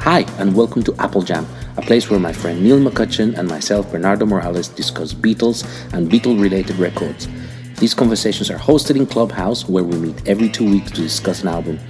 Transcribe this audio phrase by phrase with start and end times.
[0.00, 3.90] Hi, and welcome to Apple Jam, a place where my friend Neil McCutcheon and myself,
[3.90, 7.28] Bernardo Morales, discuss Beatles and Beatle related records.
[7.78, 11.48] These conversations are hosted in Clubhouse, where we meet every two weeks to discuss an
[11.48, 11.80] album.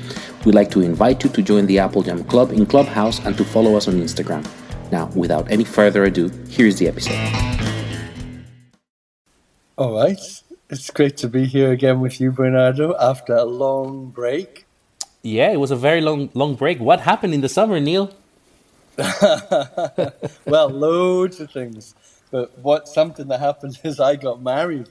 [0.44, 3.44] We'd like to invite you to join the Apple Jam Club in Clubhouse and to
[3.44, 4.46] follow us on Instagram.
[4.90, 7.18] Now, without any further ado, here's the episode.
[9.76, 10.20] All right.
[10.70, 14.66] It's great to be here again with you, Bernardo, after a long break.
[15.22, 16.80] Yeah, it was a very long, long break.
[16.80, 18.12] What happened in the summer, Neil?
[20.46, 21.94] well, loads of things.
[22.30, 24.88] But what something that happened is I got married.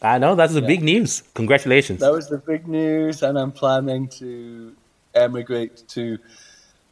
[0.00, 0.66] I know that's the yeah.
[0.66, 1.22] big news.
[1.34, 2.00] Congratulations.
[2.00, 4.74] That was the big news, and I'm planning to
[5.14, 6.18] emigrate to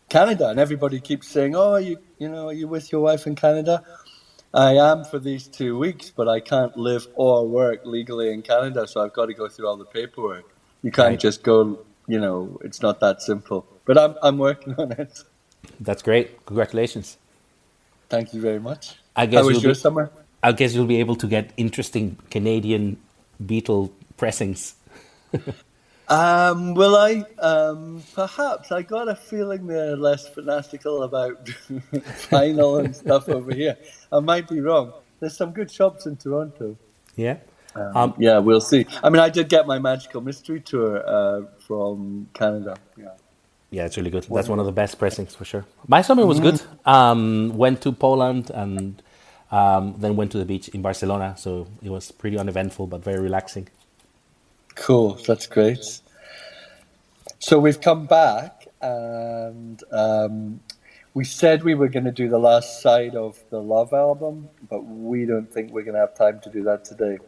[0.09, 0.49] Canada.
[0.49, 3.85] And everybody keeps saying, "Oh, you, you know, are you with your wife in Canada?"
[4.53, 8.89] I am for these two weeks, but I can't live or work legally in Canada,
[8.89, 10.45] so I've got to go through all the paperwork.
[10.83, 11.21] You can't right.
[11.21, 11.79] just go
[12.11, 13.67] you know, it's not that simple.
[13.85, 15.23] But I'm I'm working on it.
[15.81, 16.45] That's great.
[16.47, 17.17] Congratulations.
[18.09, 18.97] Thank you very much.
[19.15, 20.11] I guess How was your be, summer?
[20.43, 22.99] I guess you'll be able to get interesting Canadian
[23.43, 24.75] Beatle pressings.
[26.09, 27.25] um, will I?
[27.39, 28.73] Um, perhaps.
[28.73, 31.45] I got a feeling they're less fanatical about
[32.35, 33.77] vinyl and stuff over here.
[34.13, 34.93] I might be wrong.
[35.21, 36.77] There's some good shops in Toronto.
[37.15, 37.37] Yeah.
[37.75, 38.87] Um, um, yeah, we'll see.
[39.03, 42.77] I mean, I did get my Magical Mystery Tour uh, from Canada.
[42.97, 43.11] Yeah.
[43.71, 44.25] Yeah, it's really good.
[44.25, 45.65] That's one of the best pressings for sure.
[45.87, 46.57] My summer was mm-hmm.
[46.57, 46.63] good.
[46.85, 49.01] Um, went to Poland and
[49.53, 51.37] um, then went to the beach in Barcelona.
[51.39, 53.69] So it was pretty uneventful but very relaxing.
[54.75, 55.15] Cool.
[55.27, 56.01] That's great.
[57.39, 60.61] So we've come back and um,
[61.15, 64.81] we said we were going to do the last side of the Love album, but
[64.81, 67.19] we don't think we're going to have time to do that today.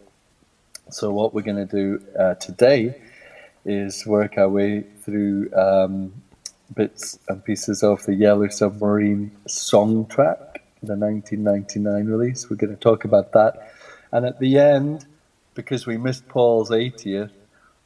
[0.90, 3.00] So what we're going to do uh, today
[3.64, 6.12] is work our way through um,
[6.74, 12.50] bits and pieces of the Yellow Submarine song track, the 1999 release.
[12.50, 13.72] We're going to talk about that.
[14.10, 15.06] And at the end,
[15.54, 17.30] because we missed Paul's 80th,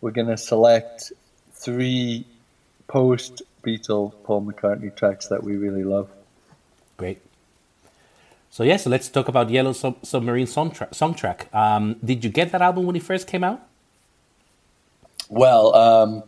[0.00, 1.12] we're going to select
[1.52, 2.26] three
[2.88, 6.08] post Beatle Paul McCartney tracks that we really love.
[6.96, 7.25] Great.
[8.50, 11.48] So yeah, so let's talk about Yellow Sub- Submarine song, tra- song track.
[11.54, 13.60] Um, did you get that album when it first came out?
[15.28, 16.22] Well, um,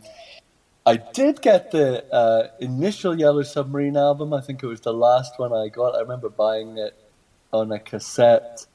[0.85, 4.33] I did get the uh, initial Yellow Submarine album.
[4.33, 5.95] I think it was the last one I got.
[5.95, 6.95] I remember buying it
[7.51, 8.65] on a cassette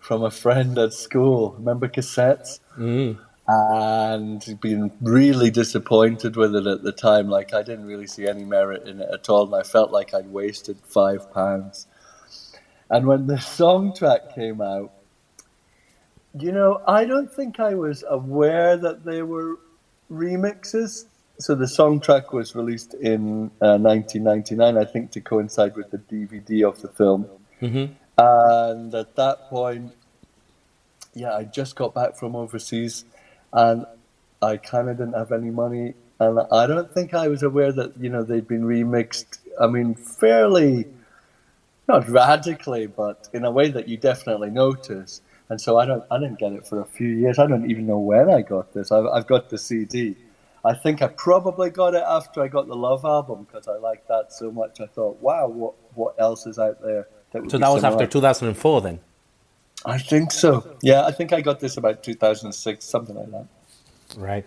[0.00, 1.54] from a friend at school.
[1.58, 2.60] Remember cassettes?
[2.78, 3.18] Mm.
[3.46, 7.28] And being really disappointed with it at the time.
[7.28, 10.14] Like I didn't really see any merit in it at all, and I felt like
[10.14, 11.86] I'd wasted five pounds.
[12.90, 14.92] And when the song track came out,
[16.38, 19.58] you know, I don't think I was aware that they were
[20.10, 21.06] remixes.
[21.38, 25.98] So the song track was released in uh, 1999, I think, to coincide with the
[25.98, 27.26] DVD of the film.
[27.60, 27.92] Mm-hmm.
[28.18, 29.92] And at that point,
[31.14, 33.04] yeah, I just got back from overseas,
[33.52, 33.86] and
[34.42, 37.96] I kind of didn't have any money, and I don't think I was aware that
[37.98, 39.38] you know they'd been remixed.
[39.60, 40.86] I mean, fairly
[41.88, 45.20] not radically, but in a way that you definitely notice.
[45.48, 47.38] And so I don't, I didn't get it for a few years.
[47.38, 48.90] I don't even know when I got this.
[48.90, 50.16] I've, I've got the CD.
[50.64, 54.08] I think I probably got it after I got the Love album because I liked
[54.08, 54.80] that so much.
[54.80, 57.06] I thought, wow, what what else is out there?
[57.32, 59.00] That so that was after 2004, then.
[59.84, 60.76] I think so.
[60.80, 63.46] Yeah, I think I got this about 2006, something like that.
[64.16, 64.46] Right.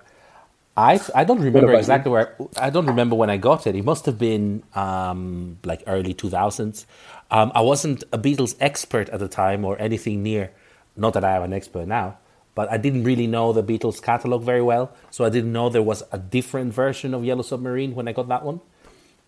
[0.77, 2.13] I, I don't remember exactly you?
[2.13, 3.75] where I don't remember when I got it.
[3.75, 6.85] It must have been um, like early 2000s.
[7.31, 10.51] Um, I wasn't a Beatles expert at the time or anything near.
[10.95, 12.17] Not that I am an expert now,
[12.53, 15.81] but I didn't really know the Beatles catalog very well, so I didn't know there
[15.81, 18.61] was a different version of Yellow Submarine when I got that one.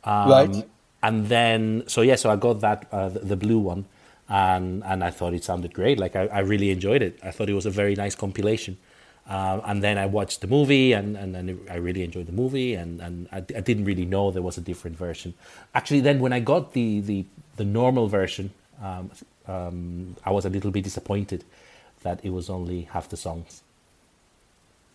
[0.04, 0.68] Um, right.
[1.02, 3.86] And then, so yeah, so I got that uh, the, the, blue one,
[4.28, 5.98] and and I thought it sounded great.
[5.98, 7.18] Like I, I really enjoyed it.
[7.24, 8.78] I thought it was a very nice compilation.
[9.30, 12.74] Uh, and then I watched the movie, and, and, and, I really enjoyed the movie,
[12.74, 15.36] and, and I, I, didn't really know there was a different version.
[15.76, 18.50] Actually, then when I got the the, the normal version,
[18.82, 19.12] um,
[19.48, 21.44] um, I was a little bit disappointed
[22.02, 23.62] that it was only half the songs.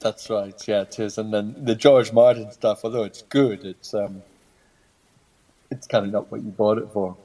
[0.00, 1.16] That's right, yeah, it is.
[1.16, 4.22] And then the George Martin stuff, although it's good, it's um,
[5.70, 7.16] it's kind of not what you bought it for.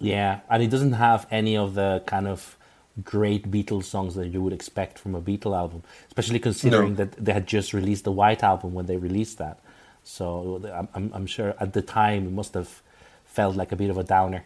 [0.00, 2.55] Yeah, and it doesn't have any of the kind of
[3.04, 7.04] great Beatles songs that you would expect from a Beatle album, especially considering no.
[7.04, 9.60] that they had just released the White Album when they released that.
[10.04, 12.82] So I'm, I'm sure at the time it must have
[13.24, 14.44] felt like a bit of a downer.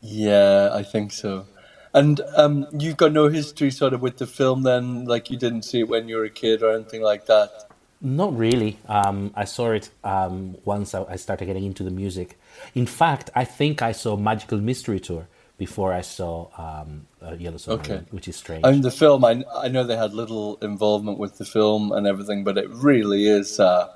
[0.00, 1.46] Yeah, I think so.
[1.94, 5.62] And um, you've got no history sort of with the film then, like you didn't
[5.62, 7.68] see it when you were a kid or anything like that?
[8.00, 8.78] Not really.
[8.86, 12.38] Um, I saw it um, once I, I started getting into the music.
[12.74, 17.56] In fact, I think I saw Magical Mystery Tour before I saw um, uh, Yellow
[17.58, 18.04] Submarine, Okay.
[18.10, 18.64] which is strange.
[18.64, 19.24] I mean, the film.
[19.24, 23.26] I I know they had little involvement with the film and everything, but it really
[23.26, 23.88] is uh,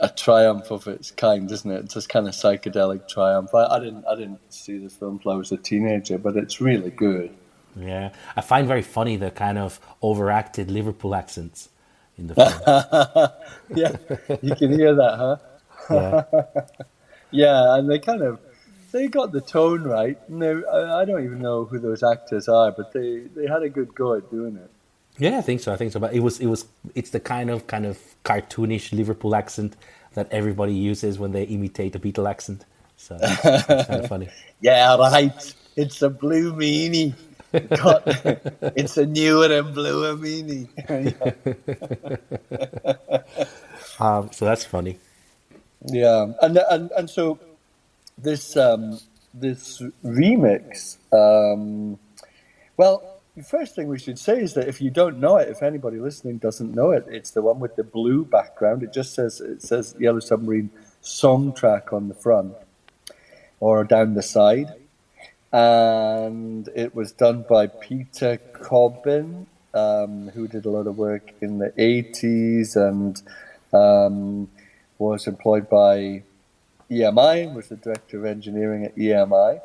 [0.00, 1.84] a triumph of its kind, isn't it?
[1.84, 3.54] It's just kind of psychedelic triumph.
[3.54, 6.60] I, I didn't I didn't see the film till I was a teenager, but it's
[6.60, 7.30] really good.
[7.76, 11.68] yeah, I find very funny the kind of overacted Liverpool accents
[12.18, 13.28] in the film.
[13.76, 13.92] Yeah,
[14.42, 15.36] you can hear that, huh?
[15.90, 16.24] yeah.
[17.34, 18.38] Yeah, and they kind of
[18.92, 20.18] they got the tone right.
[20.28, 23.68] And they, I, don't even know who those actors are, but they, they had a
[23.68, 24.70] good go at doing it.
[25.18, 25.72] Yeah, I think so.
[25.72, 26.00] I think so.
[26.00, 29.76] But it was it was it's the kind of kind of cartoonish Liverpool accent
[30.14, 32.64] that everybody uses when they imitate a Beatle accent.
[32.96, 34.28] So it's kind of funny.
[34.60, 35.54] Yeah, right.
[35.76, 37.14] It's a blue meanie.
[38.74, 40.68] It's a newer and bluer meanie.
[44.00, 44.98] Um, so that's funny.
[45.86, 47.38] yeah, and and and so
[48.22, 48.98] this um,
[49.34, 50.98] this remix.
[51.12, 51.98] Um,
[52.76, 55.62] well, the first thing we should say is that if you don't know it, if
[55.62, 58.82] anybody listening doesn't know it, it's the one with the blue background.
[58.82, 60.70] It just says it says Yellow Submarine
[61.00, 62.54] song track on the front
[63.60, 64.72] or down the side,
[65.52, 71.58] and it was done by Peter Cobbin, um, who did a lot of work in
[71.58, 73.22] the eighties and
[73.72, 74.48] um,
[74.98, 76.22] was employed by
[76.92, 79.60] EMI, was the director of engineering at EMI,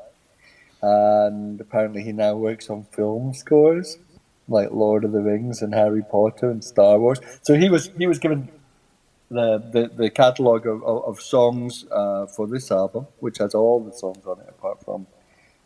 [0.82, 3.98] and apparently he now works on film scores
[4.48, 7.20] like Lord of the Rings and Harry Potter and Star Wars.
[7.42, 8.50] So he was he was given
[9.30, 13.80] the the, the catalog of, of, of songs uh, for this album, which has all
[13.84, 15.08] the songs on it apart from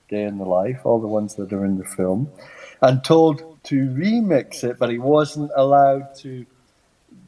[0.09, 2.29] Day in the Life, all the ones that are in the film,
[2.81, 6.45] and told to remix it, but he wasn't allowed to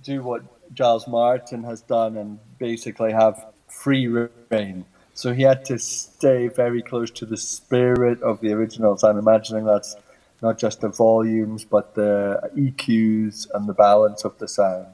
[0.03, 0.41] do what
[0.73, 4.85] Giles Martin has done and basically have free reign.
[5.13, 9.03] So he had to stay very close to the spirit of the originals.
[9.03, 9.95] I'm imagining that's
[10.41, 14.87] not just the volumes, but the EQs and the balance of the sound.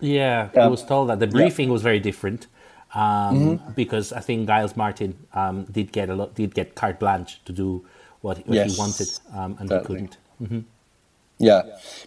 [0.00, 2.46] Yeah, I Um, was told that the briefing was very different
[2.94, 7.40] um, because I think Giles Martin um, did get a lot, did get carte blanche
[7.44, 7.84] to do
[8.20, 9.78] what, what Yes, he wanted, um, and certainly.
[9.78, 10.16] he couldn't.
[11.40, 11.62] Yeah,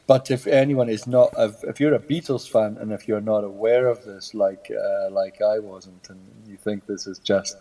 [0.06, 3.88] but if anyone is not, if, you're a Beatles fan and if you're not aware
[3.88, 7.58] of this, like uh, like I wasn't, and you think this is just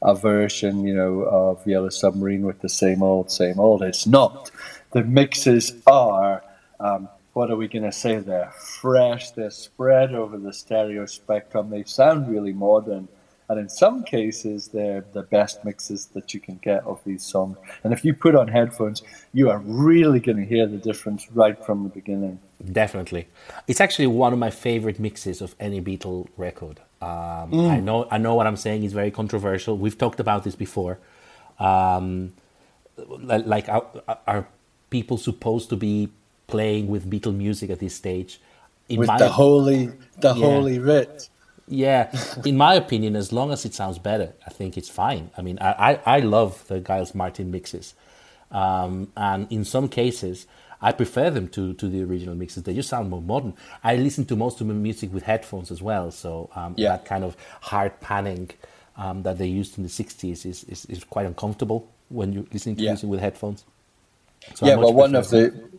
[0.00, 4.50] a version, you know, of Yellow Submarine with the same old, same old, it's not.
[4.92, 6.42] The mixes are,
[6.80, 8.16] um, what are we going to say?
[8.16, 9.32] They're fresh.
[9.32, 11.68] They're spread over the stereo spectrum.
[11.68, 13.08] They sound really modern.
[13.50, 17.58] And in some cases, they're the best mixes that you can get of these songs.
[17.82, 19.02] And if you put on headphones,
[19.34, 22.38] you are really going to hear the difference right from the beginning.
[22.72, 23.26] Definitely,
[23.66, 26.80] it's actually one of my favorite mixes of any Beatle record.
[27.02, 29.76] Um, I know, I know what I'm saying is very controversial.
[29.76, 30.98] We've talked about this before.
[31.58, 32.34] Um,
[33.18, 33.84] like, are,
[34.26, 34.46] are
[34.90, 36.10] people supposed to be
[36.46, 38.40] playing with Beatle music at this stage?
[38.88, 40.46] In With my the holy, the Yeah.
[40.46, 41.28] holy writ.
[41.70, 42.10] Yeah,
[42.46, 45.30] in my opinion, as long as it sounds better, I think it's fine.
[45.38, 47.94] I mean, I, I, I love the Giles Martin mixes.
[48.52, 50.46] Um, and in some cases,
[50.82, 52.64] I prefer them to, to the original mixes.
[52.64, 53.54] They just sound more modern.
[53.84, 56.10] I listen to most of my music with headphones as well.
[56.10, 56.88] So um, Yeah.
[56.90, 58.50] that kind of hard panning
[58.96, 62.76] um, that they used in the 60s is, is, is quite uncomfortable when you're listening
[62.76, 62.90] to Yeah.
[62.92, 63.64] music with headphones.
[64.54, 65.70] So yeah, well, one of the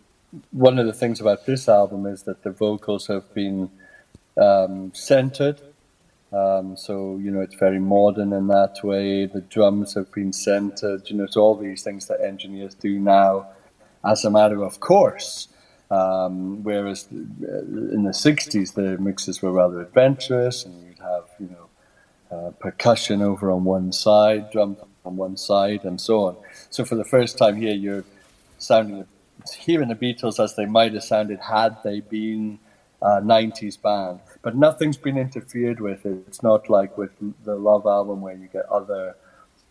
[0.52, 3.72] one of the things about this album is that the vocals have been
[4.38, 5.62] um, centered.
[6.34, 9.26] Um, so you know it's very modern in that way.
[9.26, 11.10] The drums have been centered.
[11.10, 13.48] You know, it's all these things that engineers do now,
[14.06, 15.50] as a matter of course.
[15.90, 17.16] Um, whereas uh,
[17.94, 23.22] in the '60s, the mixes were rather adventurous, and you'd have you know uh, percussion
[23.22, 26.38] over on one side, drums on one side, and so on.
[26.70, 28.06] So for the first time here, you're
[28.58, 29.06] sounding
[29.58, 32.60] hearing the Beatles as they might have sounded had they been
[33.02, 34.20] a 90s band.
[34.44, 36.06] But nothing's been interfered with.
[36.06, 37.12] It's not like with
[37.44, 39.16] the Love album where you get other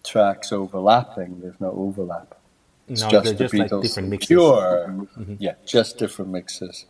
[0.05, 1.41] tracks overlapping.
[1.41, 2.35] There's no overlap.
[2.89, 4.31] It's No, just they're the just like Beatles different mixes.
[4.31, 5.25] Mm-hmm.
[5.25, 5.37] pure.
[5.39, 6.87] Yeah, just different mixes.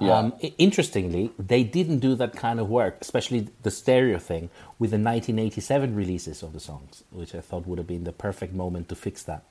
[0.00, 0.18] Yeah.
[0.18, 4.96] Um, interestingly, they didn't do that kind of work, especially the stereo thing, with the
[4.98, 8.96] 1987 releases of the songs, which I thought would have been the perfect moment to
[8.96, 9.44] fix that.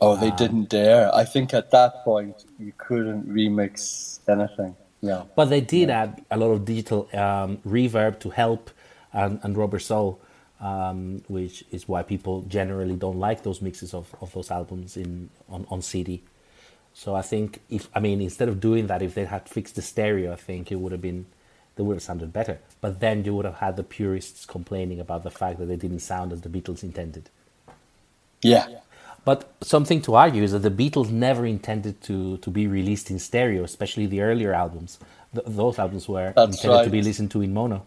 [0.00, 1.14] oh, they didn't dare.
[1.14, 4.76] I think at that point you couldn't remix anything.
[5.02, 5.24] Yeah.
[5.34, 8.70] But they did add a lot of digital um, reverb to help
[9.12, 10.20] and, and rubber soul,
[10.60, 15.28] um, which is why people generally don't like those mixes of, of those albums in
[15.48, 16.22] on, on CD.
[16.94, 19.82] So I think if I mean instead of doing that, if they had fixed the
[19.82, 21.26] stereo, I think it would have been
[21.74, 22.58] they would have sounded better.
[22.80, 26.00] But then you would have had the purists complaining about the fact that they didn't
[26.00, 27.30] sound as the Beatles intended.
[28.42, 28.66] Yeah.
[29.24, 33.18] But something to argue is that the Beatles never intended to, to be released in
[33.18, 34.98] stereo, especially the earlier albums.
[35.32, 36.84] Th- those albums were That's intended right.
[36.84, 37.86] to be listened to in mono.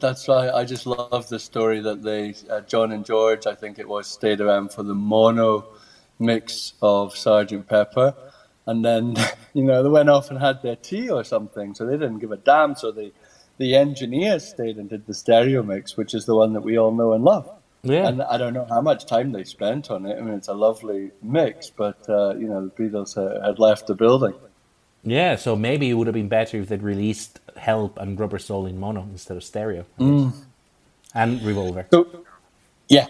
[0.00, 0.50] That's right.
[0.50, 4.06] I just love the story that they, uh, John and George, I think it was,
[4.06, 5.66] stayed around for the mono
[6.18, 8.14] mix of Sergeant Pepper.
[8.64, 9.16] And then,
[9.54, 11.74] you know, they went off and had their tea or something.
[11.74, 12.74] So they didn't give a damn.
[12.74, 13.12] So the,
[13.58, 16.92] the engineers stayed and did the stereo mix, which is the one that we all
[16.92, 17.50] know and love.
[17.82, 18.08] Yeah.
[18.08, 20.18] And I don't know how much time they spent on it.
[20.18, 23.86] I mean, it's a lovely mix, but, uh, you know, the Beatles uh, had left
[23.86, 24.34] the building.
[25.04, 28.66] Yeah, so maybe it would have been better if they'd released Help and Rubber Soul
[28.66, 29.86] in mono instead of stereo.
[29.98, 30.32] Mm.
[31.14, 31.86] And Revolver.
[31.90, 32.24] So,
[32.88, 33.06] yeah.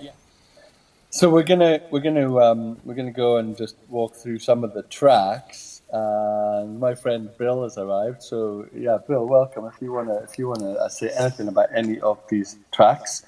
[1.10, 4.74] So we're gonna we're gonna um, we're gonna go and just walk through some of
[4.74, 5.80] the tracks.
[5.90, 8.22] And my friend Bill has arrived.
[8.22, 9.64] So yeah, Bill, welcome.
[9.64, 13.24] If you wanna if you wanna uh, say anything about any of these tracks,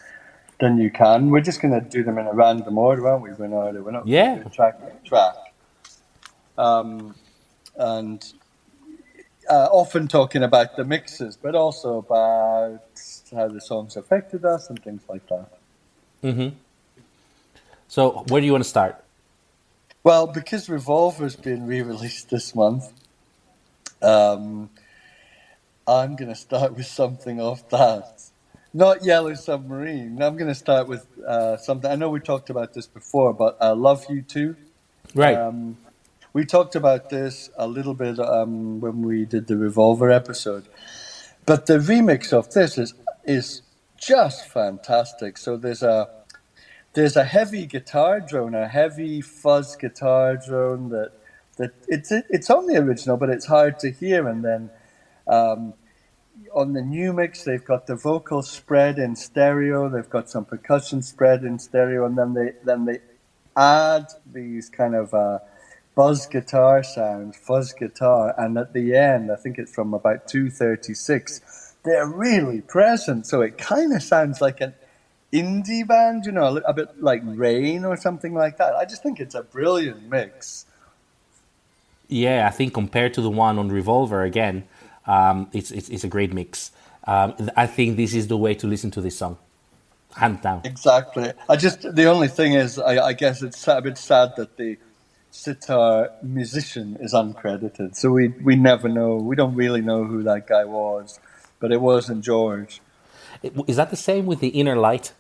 [0.61, 1.31] then you can.
[1.31, 3.33] We're just gonna do them in a random order, aren't we?
[3.33, 4.35] We're not we're not Yeah.
[4.35, 5.35] gonna do track track.
[6.59, 7.15] Um,
[7.77, 8.25] and
[9.49, 12.83] uh, often talking about the mixes, but also about
[13.35, 15.49] how the songs affected us and things like that.
[16.23, 16.57] Mm-hmm.
[17.89, 19.03] So, where do you want to start?
[20.05, 22.93] Well, because Revolver's been re-released this month,
[24.03, 24.71] um,
[25.87, 28.30] I'm going to start with something off that.
[28.73, 30.23] Not Yellow Submarine.
[30.23, 31.91] I'm going to start with uh, something.
[31.91, 34.57] I know we talked about this before, but I Love You To.
[35.15, 35.37] Right.
[35.37, 35.77] Um,
[36.33, 40.69] we talked about this a little bit um, when we did the Revolver episode,
[41.45, 43.63] but the remix of this is is
[43.97, 45.37] just fantastic.
[45.37, 46.09] So there's a
[46.93, 51.11] there's a heavy guitar drone, a heavy fuzz guitar drone that
[51.57, 54.29] that it's it's on the original, but it's hard to hear.
[54.29, 54.71] And then
[55.27, 55.75] um,
[56.55, 59.89] on the new mix, they've got the vocals spread in stereo.
[59.89, 62.99] They've got some percussion spread in stereo, and then they then they
[63.57, 65.39] add these kind of uh,
[65.95, 70.51] buzz guitar sounds, fuzz guitar, and at the end, I think it's from about two
[70.51, 71.75] thirty six.
[71.85, 74.75] They're really present, so it kind of sounds like an
[75.33, 78.75] indie band, you know, a, a bit like Rain or something like that.
[78.75, 80.67] I just think it's a brilliant mix.
[82.09, 84.65] Yeah, I think compared to the one on Revolver again,
[85.07, 86.73] um, it's, it's it's a great mix.
[87.07, 89.39] Um, I think this is the way to listen to this song,
[90.17, 90.61] hands down.
[90.65, 91.33] Exactly.
[91.49, 94.79] I just the only thing is, I, I guess it's a bit sad that the
[95.31, 99.17] sitar musician is uncredited, so we we never know.
[99.17, 101.19] We don't really know who that guy was,
[101.59, 102.81] but it wasn't George.
[103.67, 105.13] Is that the same with the Inner Light?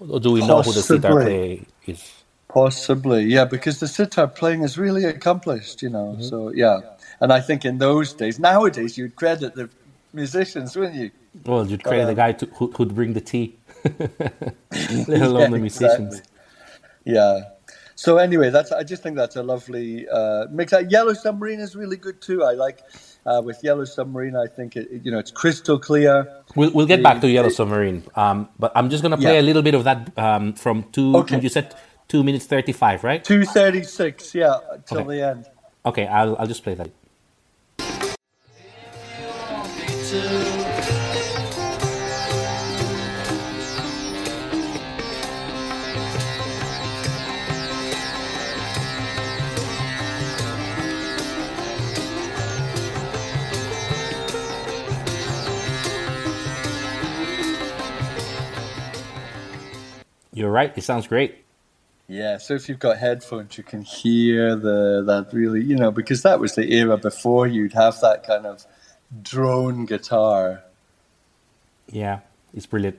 [0.00, 2.12] Or do we know who the sitar player is?
[2.48, 6.16] Possibly, yeah, because the sitar playing is really accomplished, you know.
[6.20, 6.80] So yeah,
[7.20, 9.68] and I think in those days, nowadays you'd credit the
[10.12, 11.10] musicians, wouldn't you?
[11.44, 13.56] Well, you'd credit uh, the guy to, who, who'd bring the tea,
[15.08, 16.18] let alone the musicians.
[16.18, 16.32] exactly.
[17.04, 17.40] Yeah.
[17.94, 20.72] So anyway, that's I just think that's a lovely uh, mix.
[20.72, 22.44] Uh, Yellow Submarine is really good too.
[22.44, 22.80] I like
[23.24, 24.36] uh, with Yellow Submarine.
[24.36, 26.26] I think it, you know it's crystal clear.
[26.54, 29.40] We'll, we'll get The- back to Yellow Submarine, um, but I'm just gonna play Yeah.
[29.40, 31.16] a little bit of that um, from two.
[31.18, 31.40] Okay.
[31.40, 31.74] You said
[32.08, 33.24] two minutes thirty-five, right?
[33.24, 35.16] Two thirty six, yeah, till Okay.
[35.16, 35.46] the end.
[35.86, 36.90] Okay, I'll I'll just play that.
[60.36, 60.70] You're right.
[60.76, 61.34] It sounds great.
[62.08, 66.22] Yeah, so if you've got headphones, you can hear the that really, you know, because
[66.22, 68.66] that was the era before you'd have that kind of
[69.22, 70.62] drone guitar.
[71.90, 72.20] Yeah,
[72.52, 72.98] it's brilliant.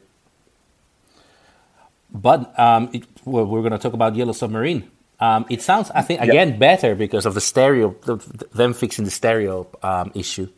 [2.12, 4.90] But um, it, well, we're going to talk about Yellow Submarine.
[5.20, 8.16] Um, it sounds, I think, again better because of the stereo, the,
[8.52, 10.50] them fixing the stereo um, issue.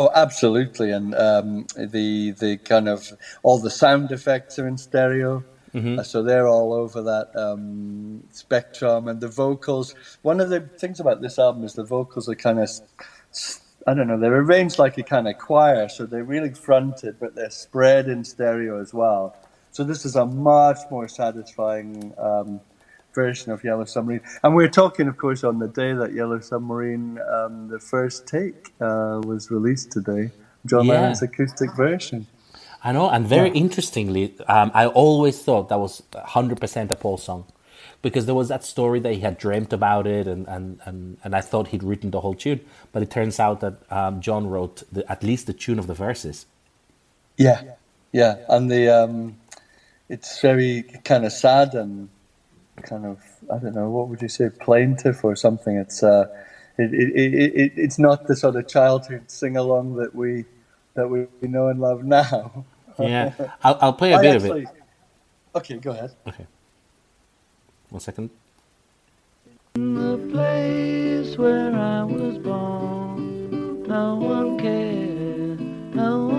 [0.00, 5.44] Oh, absolutely, and um, the the kind of all the sound effects are in stereo,
[5.98, 9.94] Uh, so they're all over that um, spectrum, and the vocals.
[10.22, 12.70] One of the things about this album is the vocals are kind of,
[13.86, 17.34] I don't know, they're arranged like a kind of choir, so they're really fronted, but
[17.34, 19.36] they're spread in stereo as well.
[19.70, 22.60] So this is a much more satisfying um,
[23.14, 24.22] version of Yellow Submarine.
[24.44, 28.72] And we're talking, of course, on the day that Yellow Submarine, um, the first take,
[28.80, 30.32] uh, was released today.
[30.66, 30.92] John Yeah.
[30.92, 32.28] Lennon's acoustic version.
[32.84, 37.46] I know, and very interestingly, um, I always thought that was 100% a Paul song.
[38.02, 41.34] because there was that story that he had dreamt about it, and and and, and
[41.36, 42.60] I thought he'd written the whole tune,
[42.92, 45.94] but it turns out that um, John wrote the, at least the tune of the
[45.94, 46.46] verses.
[47.38, 47.62] Yeah,
[48.12, 49.38] yeah, and the um,
[50.08, 52.08] it's very kind of sad and
[52.80, 53.20] kind of
[53.52, 55.76] I don't know what would you say plaintive or something.
[55.76, 56.26] It's uh,
[56.78, 60.44] it, it, it, it's not the sort of childhood sing along that we
[60.94, 62.64] that we know and love now.
[62.98, 63.32] yeah,
[63.64, 64.82] I'll, I'll play a I bit actually, of it.
[65.54, 66.12] Okay, go ahead.
[66.26, 66.46] Okay.
[67.90, 68.30] One second.
[69.74, 75.60] In the place where I was born, no one cared,
[75.94, 76.29] no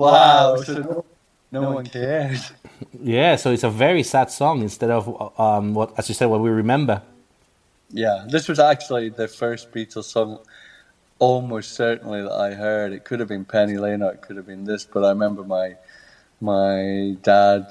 [0.00, 0.56] Wow.
[0.56, 1.04] So
[1.52, 2.52] no, no one cares.
[2.98, 6.40] Yeah, so it's a very sad song instead of um, what, as you said, what
[6.40, 7.02] we remember.
[7.90, 10.38] Yeah, this was actually the first Beatles song,
[11.18, 12.92] almost certainly that I heard.
[12.92, 15.44] It could have been Penny Lane or it could have been this, but I remember
[15.44, 15.76] my
[16.40, 17.66] my dad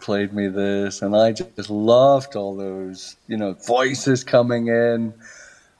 [0.00, 5.12] played me this, and I just loved all those, you know, voices coming in.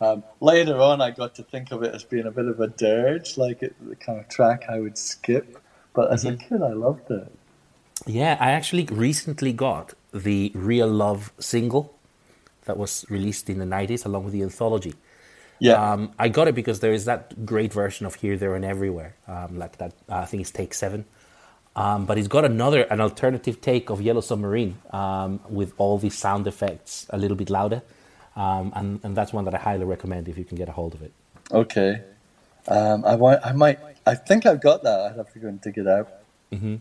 [0.00, 2.66] Um, later on, I got to think of it as being a bit of a
[2.66, 5.61] dirge, like it, the kind of track I would skip.
[5.94, 6.34] But as mm-hmm.
[6.34, 7.30] a kid, I loved it.
[8.06, 11.94] Yeah, I actually recently got the Real Love single
[12.64, 14.94] that was released in the 90s along with the anthology.
[15.58, 15.74] Yeah.
[15.74, 19.14] Um, I got it because there is that great version of Here, There, and Everywhere,
[19.28, 21.04] um, like that, uh, I think it's take seven.
[21.74, 26.18] Um, but he's got another, an alternative take of Yellow Submarine um, with all these
[26.18, 27.82] sound effects a little bit louder.
[28.36, 30.94] Um, and, and that's one that I highly recommend if you can get a hold
[30.94, 31.12] of it.
[31.50, 32.02] Okay.
[32.68, 35.00] Um, I want, I might, I think I've got that.
[35.00, 36.08] I'd have to go and dig it out.
[36.52, 36.76] Mm-hmm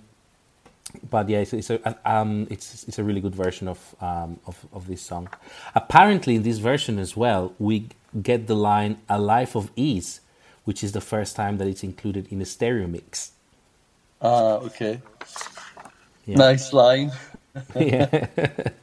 [1.10, 4.66] but yeah, it's, it's a um, it's it's a really good version of um, of
[4.74, 5.30] of this song.
[5.76, 7.90] Apparently, in this version as well, we
[8.22, 10.22] get the line "A Life of Ease,"
[10.66, 13.32] which is the first time that it's included in a stereo mix.
[14.22, 15.02] Ah, okay.
[16.26, 16.38] Yeah.
[16.38, 17.12] Nice line.
[17.76, 18.28] yeah.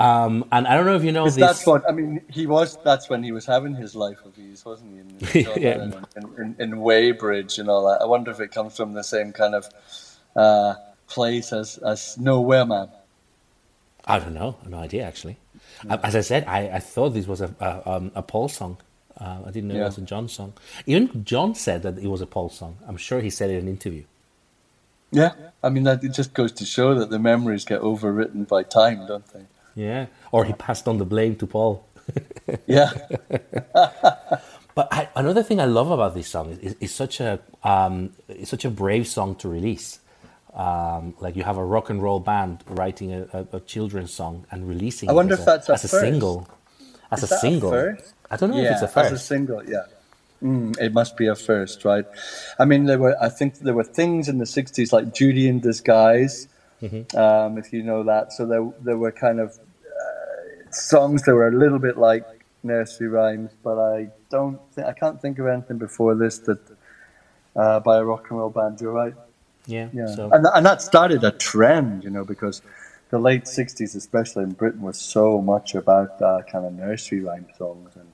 [0.00, 1.36] Um, and I don't know if you know this.
[1.36, 2.22] That's what I mean.
[2.28, 2.78] He was.
[2.82, 4.94] That's when he was having his life of ease, wasn't
[5.30, 5.40] he?
[5.40, 5.82] In, yeah.
[5.82, 6.06] in,
[6.38, 8.00] in, in, Weybridge and all that.
[8.00, 9.68] I wonder if it comes from the same kind of
[10.34, 10.74] uh,
[11.06, 12.88] place as as Nowhere Man?
[14.06, 14.56] I don't know.
[14.66, 15.36] No idea actually.
[15.88, 18.78] As I said, I, I thought this was a a, um, a Paul song.
[19.20, 19.82] Uh, I didn't know yeah.
[19.82, 20.54] it was a John song.
[20.86, 22.78] Even John said that it was a Paul song.
[22.88, 24.04] I'm sure he said it in an interview.
[25.10, 25.32] Yeah,
[25.62, 29.06] I mean that it just goes to show that the memories get overwritten by time,
[29.06, 29.44] don't they?
[29.80, 31.86] Yeah, or he passed on the blame to Paul.
[32.66, 32.92] yeah.
[34.74, 38.50] but I, another thing I love about this song is, is, such a um, it's
[38.50, 40.00] such a brave song to release.
[40.52, 44.46] Um, like you have a rock and roll band writing a, a, a children's song
[44.50, 46.48] and releasing I wonder it as, if that's a, as a single.
[47.10, 47.72] As Is a single.
[47.72, 47.96] A
[48.30, 49.12] I don't know yeah, if it's a first.
[49.12, 49.86] As a single, yeah.
[50.42, 52.04] Mm, it must be a first, right?
[52.58, 53.16] I mean, there were.
[53.20, 56.48] I think there were things in the '60s like "Judy in Disguise,"
[56.82, 57.16] mm-hmm.
[57.16, 58.32] um, if you know that.
[58.32, 59.58] So there, there were kind of
[60.70, 62.24] songs that were a little bit like
[62.62, 64.58] nursery rhymes, but I don't.
[64.74, 66.60] Th- I can't think of anything before this that
[67.56, 68.80] uh, by a rock and roll band.
[68.80, 69.14] You're right.
[69.66, 69.88] Yeah.
[69.92, 70.06] Yeah.
[70.06, 70.30] So.
[70.30, 72.62] And, and that started a trend, you know, because
[73.10, 77.46] the late 60s, especially in Britain, was so much about uh, kind of nursery rhyme
[77.56, 77.90] songs.
[77.96, 78.08] And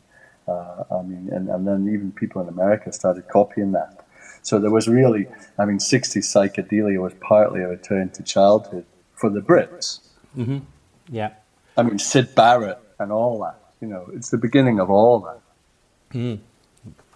[0.49, 4.05] uh, I mean, and, and then even people in America started copying that.
[4.43, 5.27] So there was really,
[5.59, 10.01] I mean, 60s psychedelia was partly a return to childhood for the Brits.
[10.37, 10.59] Mm-hmm.
[11.09, 11.31] Yeah.
[11.77, 13.59] I mean, Syd Barrett and all that.
[13.81, 15.41] You know, it's the beginning of all that.
[16.17, 16.39] Mm.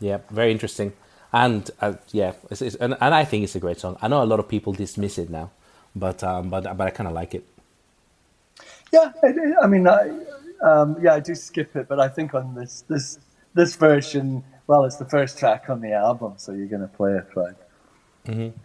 [0.00, 0.92] Yeah, very interesting
[1.32, 3.96] and uh, yeah, it's, it's, and, and I think it's a great song.
[4.02, 5.50] I know a lot of people dismiss it now,
[5.94, 7.44] but um, but but I kind of like it.
[8.92, 10.10] Yeah, I, I mean, I,
[10.62, 13.18] um, yeah, I do skip it, but I think on this this
[13.54, 17.12] this version, well, it's the first track on the album, so you're going to play
[17.12, 17.56] it right.
[18.26, 18.58] Mm-hmm.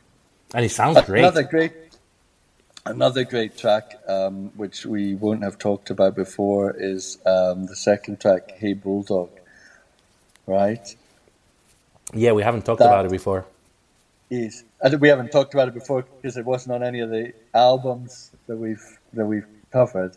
[0.54, 1.20] And it sounds great.
[1.20, 1.85] Another great,
[2.86, 8.20] another great track, um, which we won't have talked about before, is um, the second
[8.20, 9.30] track, "Hey Bulldog."
[10.48, 10.96] Right,
[12.14, 13.46] yeah, we haven't talked that about it before.
[14.30, 14.64] Is
[15.00, 18.58] we haven't talked about it before because it wasn't on any of the albums that
[18.58, 20.16] we've that we've covered.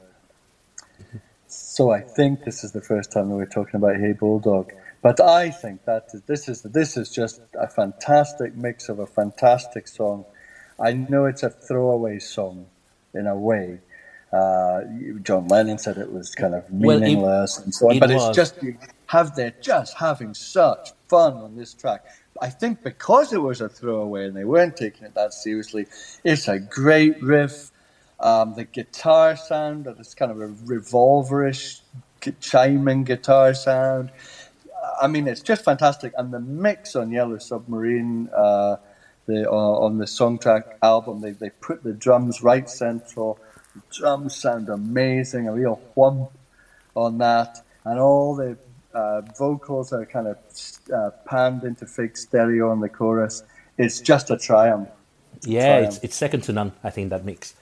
[1.47, 4.73] So I think this is the first time that we're talking about Hey Bulldog.
[5.01, 9.89] But I think that this is this is just a fantastic mix of a fantastic
[9.89, 10.25] song.
[10.81, 12.67] I know it's a throwaway song
[13.15, 13.81] in a way.
[14.33, 14.83] Uh,
[15.23, 18.29] John Lennon said it was kind of meaningless well, it, and so on, but was.
[18.29, 18.59] it's just
[19.07, 22.05] have they're just having such fun on this track.
[22.41, 25.87] I think because it was a throwaway and they weren't taking it that seriously,
[26.25, 27.71] it's a great riff.
[28.21, 31.81] Um, the guitar sound, this kind of a revolverish,
[32.41, 34.11] chiming guitar sound.
[35.01, 36.13] I mean, it's just fantastic.
[36.19, 38.77] And the mix on Yellow Submarine, uh,
[39.29, 43.39] the, uh, on the Songtrack album, they, they put the drums right central.
[43.75, 46.31] The drums sound amazing, a real whump
[46.97, 47.63] on that.
[47.85, 48.57] And all the
[48.93, 50.39] uh, vocals are kind of
[50.93, 53.45] uh, panned into fake stereo on the chorus.
[53.77, 54.89] It's just a triumph.
[55.43, 55.95] Yeah, triumph.
[55.95, 57.55] It's, it's second to none, I think, that mix.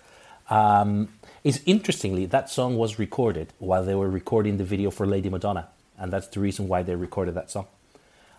[0.48, 1.09] Um,
[1.42, 5.68] it's interestingly, that song was recorded while they were recording the video for Lady Madonna.
[5.98, 7.66] And that's the reason why they recorded that song.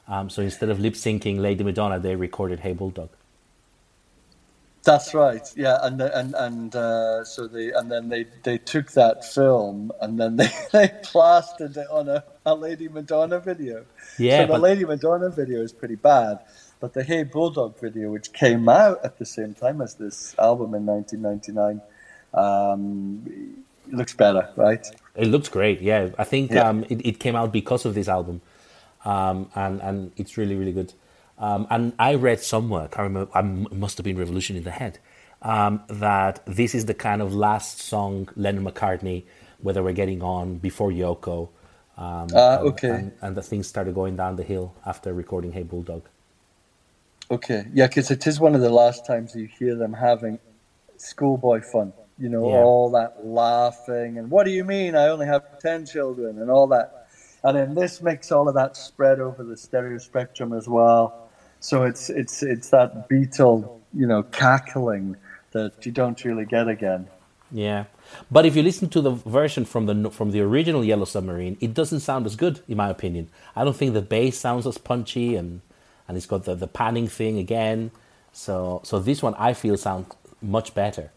[0.08, 3.10] Um, so instead of lip syncing Lady Madonna, they recorded Hey Bulldog.
[4.88, 5.46] That's right.
[5.54, 10.18] Yeah, and and and uh, so they and then they, they took that film and
[10.18, 13.84] then they, they plastered it on a, a Lady Madonna video.
[14.18, 16.40] Yeah, so the Lady Madonna video is pretty bad,
[16.80, 20.74] but the Hey Bulldog video, which came out at the same time as this album
[20.74, 21.82] in 1999,
[22.34, 24.88] um, looks better, right?
[25.16, 25.82] It looks great.
[25.82, 26.70] Yeah, I think yeah.
[26.70, 28.40] Um, it, it came out because of this album,
[29.04, 30.94] um, and and it's really really good.
[31.40, 34.72] Um, and I read somewhere, I can't remember, I must have been Revolution in the
[34.72, 35.00] Head,
[35.42, 39.24] um, that this is the kind of last song Lennon McCartney,
[39.62, 41.50] whether we're getting on before Yoko.
[41.98, 42.90] Um, uh, okay.
[42.90, 46.04] And, and, the things started going down the hill after recording Hey Bulldog.
[47.30, 50.40] Okay, yeah, because it is one of the last times you hear them having
[50.98, 51.94] schoolboy fun.
[52.20, 52.56] You know, yeah.
[52.58, 54.96] all that laughing and what do you mean?
[54.96, 57.08] I only have 10 children and all that.
[57.44, 61.27] And then this makes all of that spread over the stereo spectrum as well
[61.68, 65.18] so it's it's it's that Beatle, you know, cackling
[65.52, 67.10] that you don't really get again.
[67.52, 67.86] Yeah,
[68.32, 71.74] but if you listen to the version from the from the original Yellow Submarine, it
[71.74, 73.30] doesn't sound as good, in my opinion.
[73.54, 75.60] I don't think the bass sounds as punchy, and
[76.08, 77.92] and it's got the the panning thing again.
[78.32, 81.12] So so this one I feel sounds much better.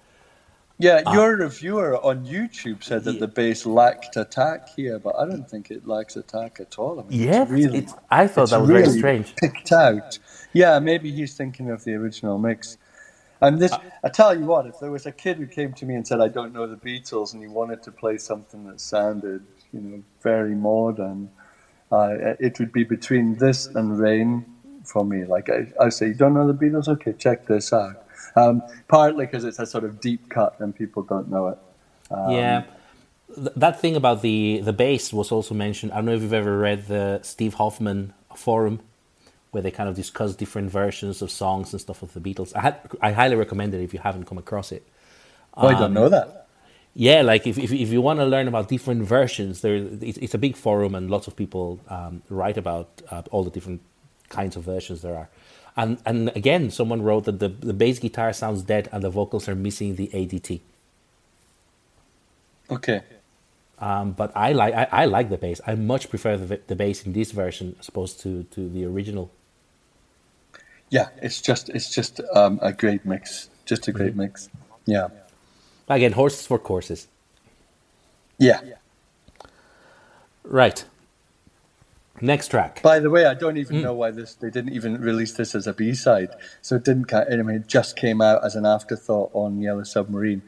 [0.81, 3.21] Yeah, uh, your reviewer on YouTube said that yeah.
[3.21, 7.01] the bass lacked attack here, but I don't think it lacks attack at all.
[7.01, 9.37] I mean, yeah, it's really, it's, I thought that was really very strange.
[9.37, 10.19] Picked out.
[10.53, 12.77] Yeah, maybe he's thinking of the original mix.
[13.43, 13.73] And this,
[14.05, 16.21] I tell you what, if there was a kid who came to me and said,
[16.21, 20.03] "I don't know the Beatles," and he wanted to play something that sounded, you know,
[20.23, 21.31] very modern,
[21.91, 24.45] uh, it would be between this and Rain
[24.85, 25.25] for me.
[25.25, 26.89] Like I, I say, "You don't know the Beatles?
[26.89, 28.05] Okay, check this out."
[28.37, 31.59] Um, partly because it's a sort of deep cut and people don't know it.
[32.11, 32.63] Um, yeah.
[33.37, 35.93] that thing about the, the bass was also mentioned.
[35.93, 38.81] I don't know if you've ever read the Steve Hoffman forum
[39.51, 42.55] where they kind of discuss different versions of songs and stuff of the Beatles.
[42.55, 44.87] I, had, I highly recommend it if you haven't come across it.
[45.55, 46.47] Oh, um, I don't know that.
[46.95, 50.35] Yeah, like if, if, if you want to learn about different versions, there it's, it's
[50.35, 53.81] a big forum and lots of people um, write about uh, all the different
[54.29, 55.29] kinds of versions there are.
[55.77, 59.49] And and again, someone wrote that the, the bass guitar sounds dead and the vocals
[59.49, 60.61] are missing the ADT.
[62.71, 63.03] Okay.
[63.79, 65.61] Um, but I like I, I, like the bass.
[65.67, 69.31] I much prefer the, the bass in this version as opposed to, to the original.
[70.91, 73.49] Yeah, it's just it's just um, a great mix.
[73.65, 74.23] Just a great mm-hmm.
[74.23, 74.49] mix.
[74.87, 75.09] Yeah.
[75.89, 77.09] Again, horses for courses.
[78.39, 78.61] Yeah.
[80.45, 80.85] Right.
[82.21, 82.83] Next track.
[82.83, 83.83] By the way, I don't even mm.
[83.83, 84.35] know why this.
[84.35, 87.13] They didn't even release this as a B side, so it didn't.
[87.15, 90.43] I mean, it just came out as an afterthought on Yellow Submarine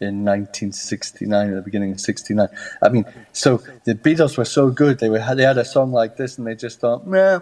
[0.00, 2.48] in 1969, at the beginning of '69.
[2.80, 5.00] I mean, so the Beatles were so good.
[5.00, 7.40] They were they had a song like this, and they just thought, "Nah,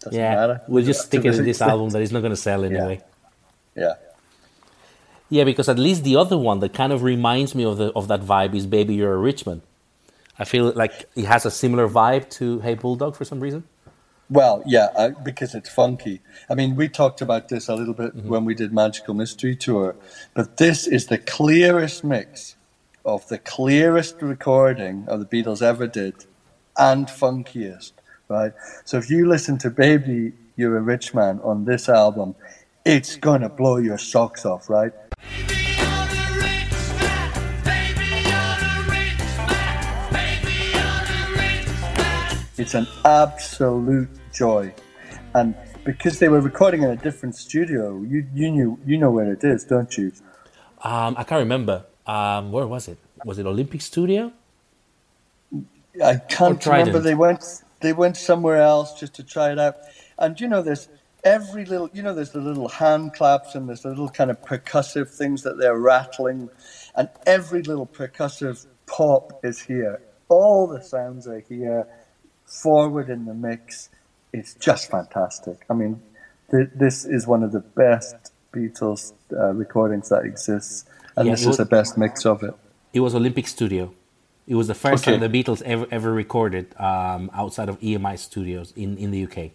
[0.00, 0.60] doesn't yeah, matter.
[0.68, 3.00] We'll just stick it in this album that is not going to sell anyway."
[3.74, 3.82] Yeah.
[3.82, 3.94] yeah.
[5.30, 8.08] Yeah, because at least the other one that kind of reminds me of the of
[8.08, 9.62] that vibe is "Baby You're a Rich Man."
[10.38, 13.64] I feel like it has a similar vibe to Hey Bulldog for some reason.
[14.30, 16.20] Well, yeah, I, because it's funky.
[16.50, 18.28] I mean, we talked about this a little bit mm-hmm.
[18.28, 19.96] when we did Magical Mystery Tour,
[20.34, 22.56] but this is the clearest mix
[23.06, 26.26] of the clearest recording of the Beatles ever did
[26.76, 27.92] and funkiest,
[28.28, 28.52] right?
[28.84, 32.34] So if you listen to Baby, You're a Rich Man on this album,
[32.84, 34.92] it's going to blow your socks off, right?
[42.58, 44.74] It's an absolute joy.
[45.34, 49.32] And because they were recording in a different studio, you, you knew you know where
[49.32, 50.12] it is, don't you?
[50.82, 51.84] Um, I can't remember.
[52.06, 52.98] Um, where was it?
[53.24, 54.32] Was it Olympic Studio?
[56.02, 57.00] I can't remember.
[57.00, 59.76] They went they went somewhere else just to try it out.
[60.18, 60.88] And you know, there's
[61.24, 64.40] every little you know, there's the little hand claps and there's the little kind of
[64.42, 66.50] percussive things that they're rattling,
[66.94, 70.00] and every little percussive pop is here.
[70.28, 71.86] All the sounds are here
[72.44, 73.90] forward in the mix.
[74.32, 75.64] it's just fantastic.
[75.70, 76.02] I mean,
[76.50, 80.84] th- this is one of the best Beatles uh, recordings that exists,
[81.16, 82.54] and Yeah, this is the best mix of it.
[82.92, 83.92] It was Olympic Studio.
[84.48, 85.12] It was the first Okay.
[85.12, 89.52] time the Beatles ever ever recorded um, outside of EMI studios in, in the UK.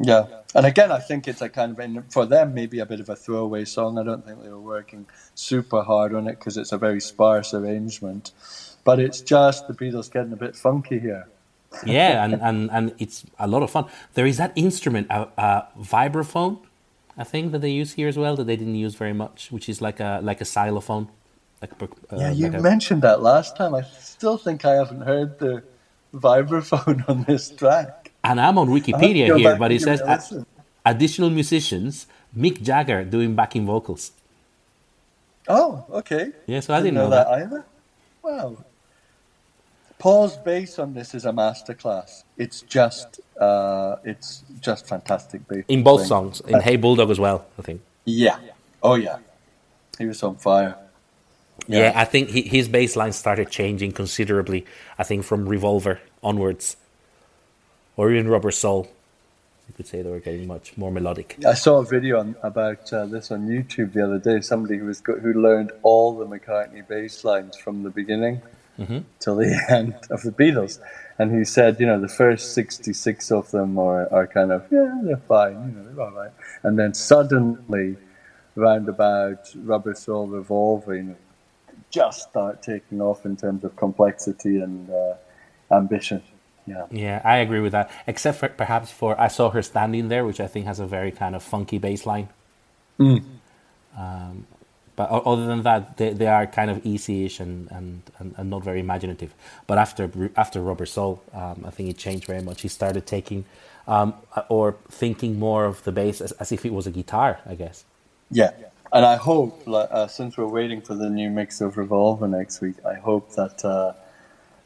[0.00, 3.08] Yeah, and again, I think it's a kind of for them maybe a bit of
[3.10, 3.98] a throwaway song.
[3.98, 7.54] I don't think they were working super hard on it because it's a very sparse
[7.54, 8.32] arrangement,
[8.84, 11.28] but it's just the Beatles getting a bit funky here.
[11.82, 13.86] Yeah, and, and, and it's a lot of fun.
[14.14, 16.60] There is that instrument, a, a vibraphone,
[17.18, 19.68] I think that they use here as well that they didn't use very much, which
[19.68, 21.08] is like a like a xylophone.
[21.62, 23.74] Like a, per- uh, Yeah, you like a- mentioned that last time.
[23.74, 25.62] I still think I haven't heard the
[26.14, 28.10] vibraphone on this track.
[28.24, 30.46] and I'm on I'll have to Wikipedia here, but it says it a a- listen.
[30.86, 34.12] additional musicians, Mick Jagger doing backing vocals.
[35.48, 36.32] Oh, okay.
[36.46, 37.64] Yeah, so I didn't know that either.
[38.22, 38.56] Wow.
[39.98, 42.22] Paul's bass on this is a masterclass.
[42.38, 45.64] It's just, uh, it's just fantastic bass.
[45.68, 46.08] In both playing.
[46.08, 47.82] songs, in Hey Bulldog as well, I think.
[48.06, 48.38] Yeah.
[48.82, 49.18] Oh yeah.
[49.98, 50.76] He was on fire.
[51.66, 54.66] Yeah, I think he, his bass line started changing considerably.
[54.98, 56.76] I think from Revolver onwards,
[57.96, 58.90] or even Rubber Soul,
[59.68, 61.36] you could say they were getting much more melodic.
[61.46, 64.40] I saw a video on, about uh, this on YouTube the other day.
[64.40, 68.42] Somebody who was who learned all the McCartney bass lines from the beginning
[69.20, 70.80] till the end of the Beatles,
[71.18, 74.98] and he said, you know, the first sixty-six of them are, are kind of yeah,
[75.04, 77.96] they're fine, you know, they're all right, and then suddenly,
[78.54, 81.16] round about Rubber Soul Revolving,
[81.90, 85.14] just start taking off in terms of complexity and uh,
[85.70, 86.22] ambition.
[86.66, 86.86] Yeah.
[86.90, 87.90] Yeah, I agree with that.
[88.06, 91.10] Except for perhaps for I saw her standing there, which I think has a very
[91.10, 92.28] kind of funky bass line.
[93.98, 94.46] Um,
[94.96, 98.62] but other than that, they, they are kind of easy-ish and, and, and, and not
[98.62, 99.34] very imaginative.
[99.66, 102.60] But after after Rubber Soul, um, I think it changed very much.
[102.60, 103.46] He started taking
[103.88, 104.14] um,
[104.48, 107.84] or thinking more of the bass as, as if it was a guitar, I guess.
[108.30, 108.50] Yeah,
[108.92, 112.76] and I hope, uh, since we're waiting for the new mix of Revolver next week,
[112.84, 113.92] I hope that uh,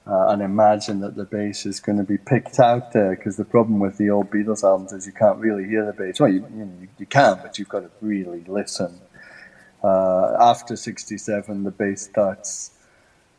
[0.06, 3.44] uh, and imagine that the bass is going to be picked out there because the
[3.44, 6.20] problem with the old Beatles albums is you can't really hear the bass.
[6.20, 9.00] Well, you, you, you can, but you've got to really listen.
[9.82, 12.72] Uh, after 67, the bass starts,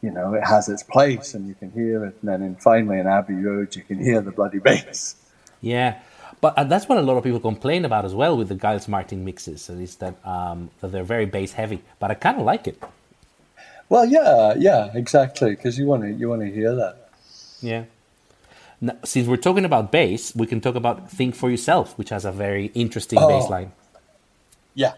[0.02, 2.16] you know, it has its place and you can hear it.
[2.22, 5.16] And then in, finally in Abbey Road, you can hear the bloody bass.
[5.62, 6.00] Yeah,
[6.46, 8.88] but uh, that's what a lot of people complain about as well with the Giles
[8.88, 9.68] Martin mixes.
[9.68, 12.78] Is that um, that they're very bass heavy, but I kind of like it.
[13.90, 17.10] Well, yeah, yeah, exactly, because you want to you want to hear that.
[17.62, 17.86] Yeah.
[18.80, 22.26] Now, since we're talking about bass, we can talk about "Think for Yourself," which has
[22.26, 23.28] a very interesting Oh.
[23.28, 23.72] bass line.
[24.76, 24.94] Yeah,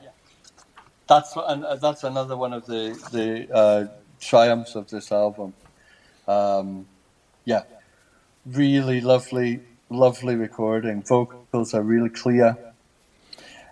[1.08, 2.84] that's and uh, that's another one of the
[3.14, 3.88] the uh,
[4.20, 5.54] triumphs of this album.
[6.28, 6.88] Um,
[7.46, 7.64] yeah,
[8.46, 11.02] really lovely, lovely recording.
[11.04, 12.58] Vocals are really clear.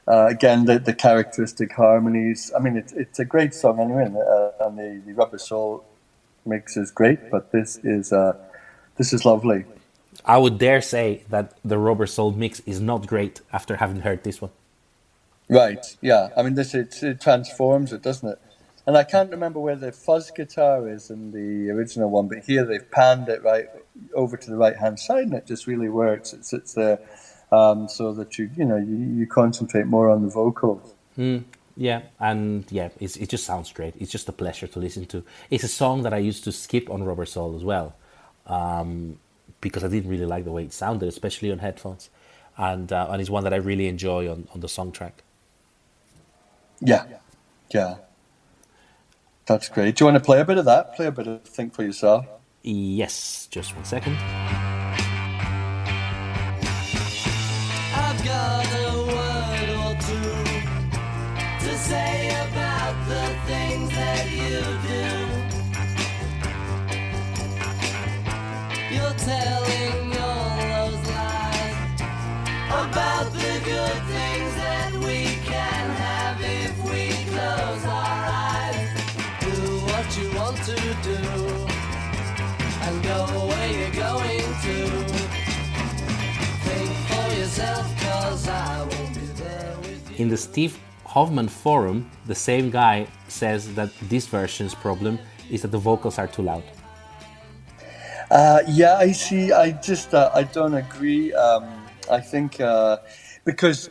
[0.08, 2.52] Uh, again, the, the characteristic harmonies.
[2.56, 5.84] I mean, it's it's a great song anyway, and, uh, and the, the Rubber Soul
[6.46, 7.32] mix is great.
[7.32, 8.34] But this is uh,
[8.98, 9.66] this is lovely.
[10.24, 14.24] I would dare say that the Rubber Soul mix is not great after having heard
[14.24, 14.52] this one.
[15.50, 15.86] Right.
[16.02, 16.30] Yeah.
[16.38, 18.40] I mean, this it, it transforms it, doesn't it?
[18.88, 22.66] And I can't remember where the fuzz guitar is in the original one, but here
[22.66, 23.68] they've panned it right
[24.14, 26.34] over to the right hand side, and it just really works.
[26.34, 27.00] It sits there
[27.52, 30.94] um, so that you you know you, you concentrate more on the vocals.
[31.78, 33.96] Yeah, and yeah, it's, it just sounds great.
[34.00, 35.24] It's just a pleasure to listen to.
[35.50, 37.96] It's a song that I used to skip on Rubber Soul as well,
[38.48, 39.20] um,
[39.62, 42.10] because I didn't really like the way it sounded, especially on headphones,
[42.58, 45.24] and uh, and it's one that I really enjoy on, on the song track.
[46.80, 47.06] Yeah.
[47.74, 47.96] Yeah.
[49.46, 49.96] That's great.
[49.96, 50.96] Do you want to play a bit of that?
[50.96, 52.26] Play a bit of Think for Yourself.
[52.64, 54.18] Yes, just one second.
[90.36, 95.18] The Steve Hoffman forum, the same guy says that this version's problem
[95.50, 96.64] is that the vocals are too loud.
[98.30, 99.54] Uh, yeah, I see.
[99.54, 101.34] I just uh, I don't agree.
[101.34, 101.64] Um,
[102.12, 102.98] I think uh,
[103.46, 103.90] because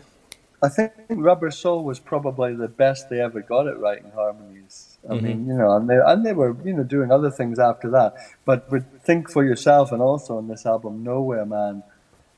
[0.63, 4.99] I think Rubber Soul was probably the best they ever got at writing harmonies.
[5.09, 7.89] I mean, you know, and they and they were you know doing other things after
[7.91, 8.17] that.
[8.45, 11.83] But with Think for Yourself and also on this album Nowhere Man,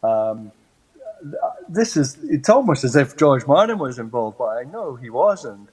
[0.02, 0.52] Um,
[1.68, 5.68] this is it's almost as if George Martin was involved, but I know he wasn't.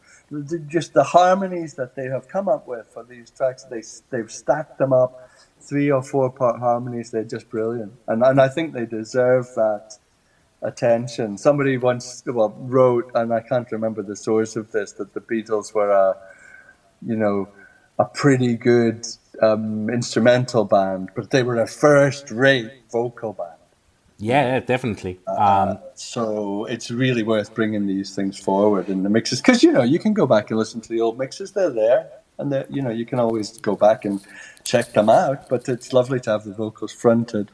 [0.68, 4.78] Just the harmonies that they have come up with for these tracks, they they've stacked
[4.78, 5.30] them up,
[5.60, 7.12] three or four part harmonies.
[7.12, 9.98] They're just brilliant, and and I think they deserve that
[10.64, 11.38] attention.
[11.38, 15.74] Somebody once well wrote, and I can't remember the source of this, that the Beatles
[15.74, 16.18] were a,
[17.06, 17.50] you know,
[18.00, 19.06] a pretty good
[19.42, 23.63] um, instrumental band, but they were a first-rate vocal band.
[24.18, 25.20] Yeah, definitely.
[25.28, 25.32] Uh,
[25.72, 29.84] Um, So it's really worth bringing these things forward in the mixes because you know
[29.84, 32.82] you can go back and listen to the old mixes; they're there, and they you
[32.82, 34.22] know you can always go back and
[34.64, 35.50] check them out.
[35.50, 37.52] But it's lovely to have the vocals fronted.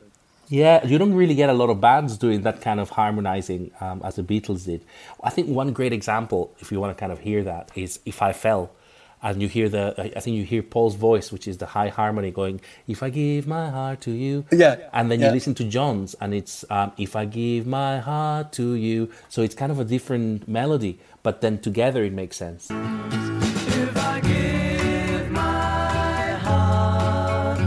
[0.50, 4.02] Yeah, you don't really get a lot of bands doing that kind of harmonizing um,
[4.04, 4.82] as the Beatles did.
[5.24, 8.22] I think one great example, if you want to kind of hear that, is "If
[8.22, 8.72] I Fell,"
[9.22, 11.90] and you hear the, I I think you hear Paul's voice, which is the high
[11.90, 15.64] harmony, going "If I give my heart to you," Yeah, and then you listen to
[15.76, 19.80] John's, and it's um, "If I give my heart to you," so it's kind of
[19.80, 22.70] a different melody, but then together it makes sense.
[22.72, 27.60] If I give my heart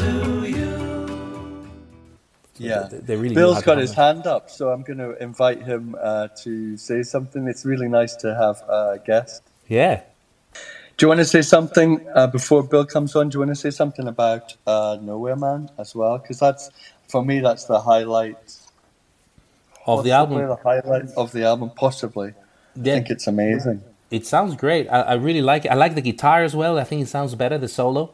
[0.00, 0.12] to
[0.48, 1.68] you.
[2.58, 4.24] Yeah, they- they really knew Bill's how to got his harmonize.
[4.24, 7.46] hand up, so I'm going to invite him uh, to say something.
[7.48, 9.42] It's really nice to have a guest.
[9.68, 10.00] Yeah.
[10.96, 13.28] Do you want to say something uh, before Bill comes on?
[13.28, 16.18] Do you want to say something about uh, Nowhere Man as well?
[16.18, 16.70] Because that's
[17.08, 18.36] for me, that's the highlight
[19.86, 22.34] Of the album, The highlight of the album, possibly.
[22.76, 22.92] Yeah.
[22.92, 23.82] I think it's amazing.
[24.10, 24.88] It sounds great.
[24.88, 25.72] I, I really like it.
[25.72, 26.78] I like the guitar as well.
[26.78, 28.12] I think it sounds better, the solo.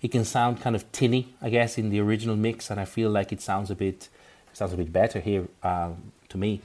[0.00, 3.10] It can sound kind of tinny, I guess, in the original mix, and I feel
[3.10, 4.08] like it sounds a bit
[4.54, 6.60] sounds a bit better here um, to me.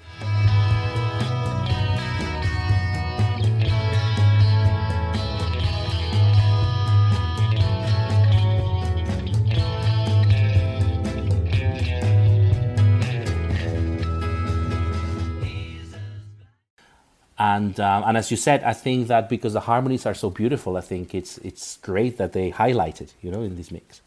[17.57, 20.71] And um, and as you said, I think that because the harmonies are so beautiful,
[20.77, 24.01] I think it's it's great that they highlight it, you know, in this mix.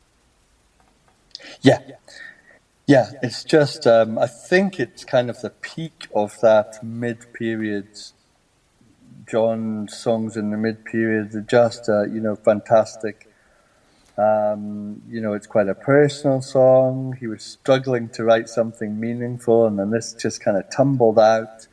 [1.62, 1.80] Yeah.
[2.86, 7.86] Yeah, it's just, um, I think it's kind of the peak of that mid period.
[9.30, 13.30] John songs in the mid period are just, uh, you know, fantastic.
[14.18, 17.16] Um, you know, it's quite a personal song.
[17.20, 21.68] He was struggling to write something meaningful, and then this just kind of tumbled out.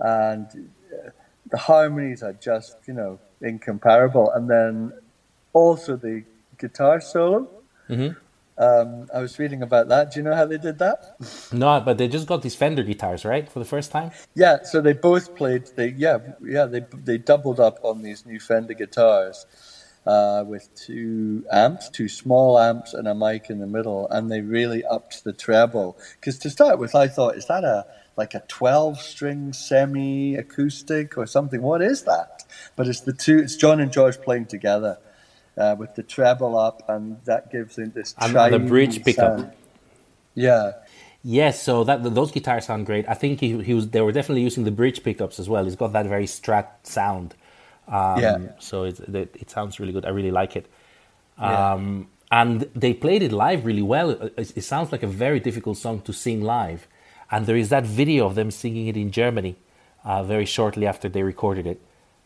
[0.00, 0.46] And
[1.50, 4.30] the harmonies are just, you know, incomparable.
[4.30, 4.92] And then
[5.52, 6.24] also the
[6.58, 7.48] guitar solo.
[7.88, 8.16] Mhm.
[8.58, 10.12] Um, I was reading about that.
[10.12, 11.16] Do you know how they did that?
[11.52, 14.10] No, but they just got these Fender guitars, right, for the first time.
[14.34, 15.66] Yeah, so they both played.
[15.76, 19.46] They yeah yeah they they doubled up on these new Fender guitars
[20.06, 24.40] uh, with two amps, two small amps, and a mic in the middle, and they
[24.40, 25.98] really upped the treble.
[26.18, 27.84] Because to start with, I thought, is that a
[28.16, 31.62] like a twelve string semi acoustic or something?
[31.62, 32.44] What is that?
[32.76, 33.38] But it's the two.
[33.38, 34.98] It's John and George playing together.
[35.58, 39.38] Uh, with the treble up, and that gives it this And the bridge pickup.
[39.38, 39.52] sound.
[40.34, 40.72] Yeah,
[41.28, 43.08] Yes, so that those guitars sound great.
[43.08, 45.64] I think he, he was they were definitely using the bridge pickups as well.
[45.64, 47.34] He's got that very Strat sound.
[47.88, 48.38] Um, Yeah.
[48.60, 50.06] So it, it it sounds really good.
[50.06, 50.70] I really like it.
[51.40, 51.72] Yeah.
[51.72, 54.10] Um, and they played it live really well.
[54.10, 56.86] It, it sounds like a very difficult song to sing live.
[57.30, 59.56] And there is that video of them singing it in Germany
[60.04, 61.80] uh, very shortly after they recorded it.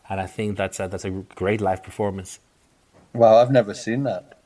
[0.09, 2.39] And I think that's a, that's a great live performance.
[3.13, 4.37] wow, I've never seen that.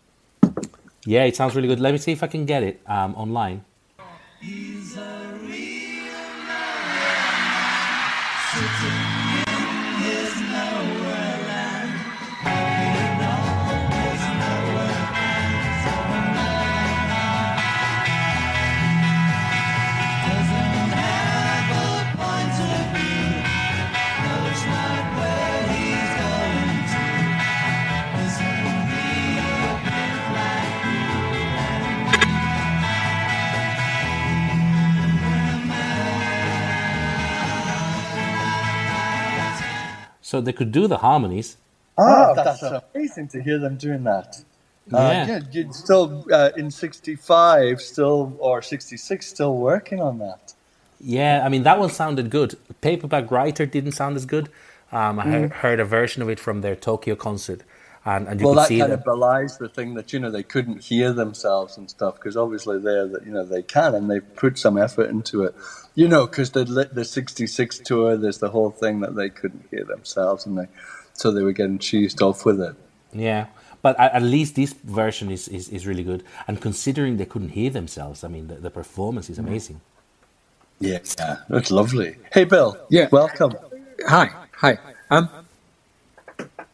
[1.06, 1.80] Yeah, it sounds really good.
[1.80, 3.64] Let me see if I can get it um, online.
[4.42, 6.12] He's a real
[6.48, 6.96] man
[40.36, 41.56] So they could do the harmonies.
[41.98, 42.62] Oh, that's,
[42.94, 44.44] amazing to hear them doing that.
[44.94, 45.28] Uh, Yeah.
[45.28, 50.54] yeah, you'd still uh, in '65, still or '66, still working on that.
[51.00, 52.56] Yeah, I mean that one sounded good.
[52.82, 54.50] Paperback Writer didn't sound as good.
[54.92, 55.32] Um, I Mm.
[55.32, 57.62] heard, heard a version of it from their Tokyo concert,
[58.06, 59.00] and, and you Well, could that kind them.
[59.00, 62.80] of belies the thing that you know they couldn't hear themselves and stuff because obviously
[62.80, 65.56] they're that you know they can and they've put some effort into it.
[65.96, 69.66] You know, because the li- the '66 tour, there's the whole thing that they couldn't
[69.72, 70.68] hear themselves and they
[71.14, 72.76] so they were getting cheesed off with it.
[73.14, 73.48] Yeah,
[73.82, 76.24] but at, at least this version is, is, is really good.
[76.48, 79.82] And considering they couldn't hear themselves, I mean the, the performance is amazing.
[80.80, 82.18] Yeah, yeah, that's lovely.
[82.34, 82.78] Hey, Bill.
[82.90, 83.10] Yeah.
[83.12, 83.54] welcome.
[84.08, 84.80] Hi, hi.
[85.12, 85.30] Um,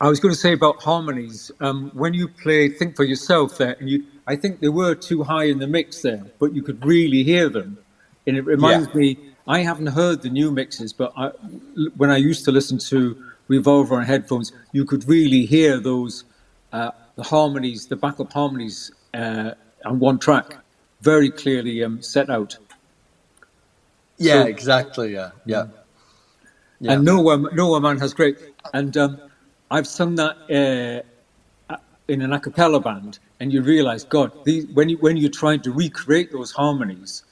[0.02, 1.52] I was going to say about harmonies.
[1.60, 5.24] Um, when you play "Think for Yourself" there, and you, I think they were too
[5.24, 7.78] high in the mix there, but you could really hear them,
[8.26, 8.96] and it reminds Yeah.
[8.96, 9.18] me.
[9.48, 11.28] I haven't heard the new mixes, but I,
[11.98, 13.16] when I used to listen to
[13.48, 16.24] Revolver on headphones, you could really hear those
[16.74, 19.52] uh, the harmonies, the backup harmonies uh,
[19.86, 20.58] on one track,
[21.02, 22.58] very clearly um, set out.
[24.18, 25.14] Yeah, So- exactly.
[25.14, 25.68] Yeah, yeah.
[26.80, 26.94] Yeah.
[26.94, 28.38] And Nowhere, Nowhere Man has great.
[28.74, 29.20] And um,
[29.72, 31.04] I've sung that uh,
[32.08, 35.62] in an a cappella band, and you realize, God, these, when, you, when you're trying
[35.62, 37.24] to recreate those harmonies,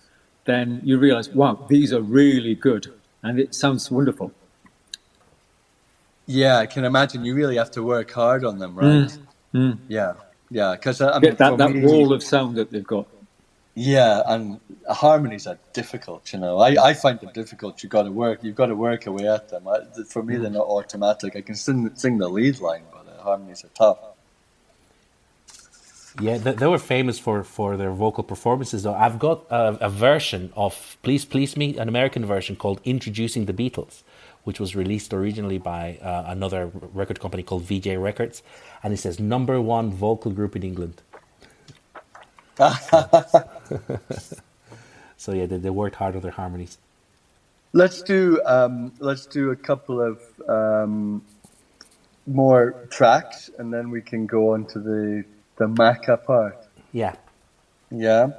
[0.45, 2.87] then you realize, wow, these are really good.
[3.23, 4.33] And it sounds wonderful.
[6.27, 9.11] Yeah, I can imagine you really have to work hard on them, right?
[9.55, 9.79] Mm.
[9.87, 10.13] Yeah,
[10.49, 10.73] yeah.
[10.73, 13.07] Because I mean, that, that me- wall of sound that they've got.
[13.81, 14.59] Yeah, and
[14.89, 16.33] harmonies are difficult.
[16.33, 17.81] You know, I, I find them difficult.
[17.81, 18.43] You've got to work.
[18.43, 19.69] You've got to work away at them.
[19.69, 21.37] I, for me, they're not automatic.
[21.37, 23.99] I can sing sing the lead line, but uh, harmonies are tough.
[26.19, 28.83] Yeah, they, they were famous for, for their vocal performances.
[28.83, 33.45] Though I've got a, a version of "Please Please Me," an American version called "Introducing
[33.45, 34.03] the Beatles,"
[34.43, 38.43] which was released originally by uh, another record company called Vee-Jay Records,
[38.83, 41.01] and it says number one vocal group in England.
[45.17, 46.77] so yeah, they, they worked hard on their harmonies.
[47.71, 51.23] Let's do um, let's do a couple of um,
[52.27, 55.23] more tracks, and then we can go on to the
[55.57, 56.57] the Macca part.
[56.91, 57.15] Yeah,
[57.91, 58.29] Yeah.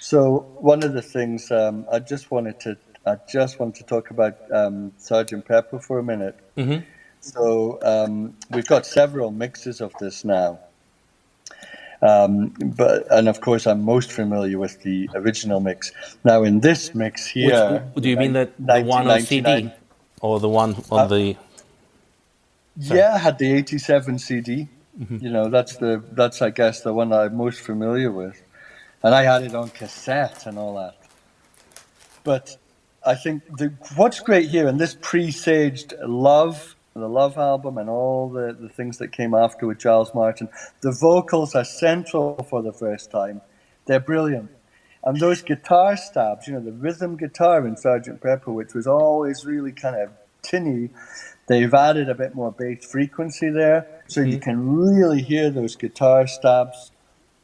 [0.00, 4.10] So one of the things um, I just wanted to I just wanted to talk
[4.10, 6.36] about um, Sergeant Pepper for a minute.
[6.56, 6.84] Mhm.
[7.20, 10.58] So um, we've got several mixes of this now.
[12.02, 15.92] Um, but and of course I'm most familiar with the original mix.
[16.24, 19.70] Now in this mix here, Which, do you mean that the one on CD
[20.22, 21.36] or the one on Uh, the?
[22.76, 24.68] Yeah, I had the '87 CD.
[24.98, 25.18] Mm-hmm.
[25.24, 28.42] You know, that's the that's I guess the one I'm most familiar with,
[29.02, 30.96] and I had it on cassette and all that.
[32.24, 32.56] But
[33.04, 38.28] I think the what's great here, and this presaged Love, the Love album, and all
[38.28, 40.48] the the things that came after with Giles Martin.
[40.80, 43.40] The vocals are central for the first time.
[43.86, 44.50] They're brilliant.
[45.02, 49.46] And those guitar stabs, you know, the rhythm guitar in Sergeant Pepper, which was always
[49.46, 50.10] really kind of
[50.42, 50.90] tinny,
[51.46, 54.42] they've added a bit more bass frequency there, so you mm-hmm.
[54.42, 56.92] can really hear those guitar stabs.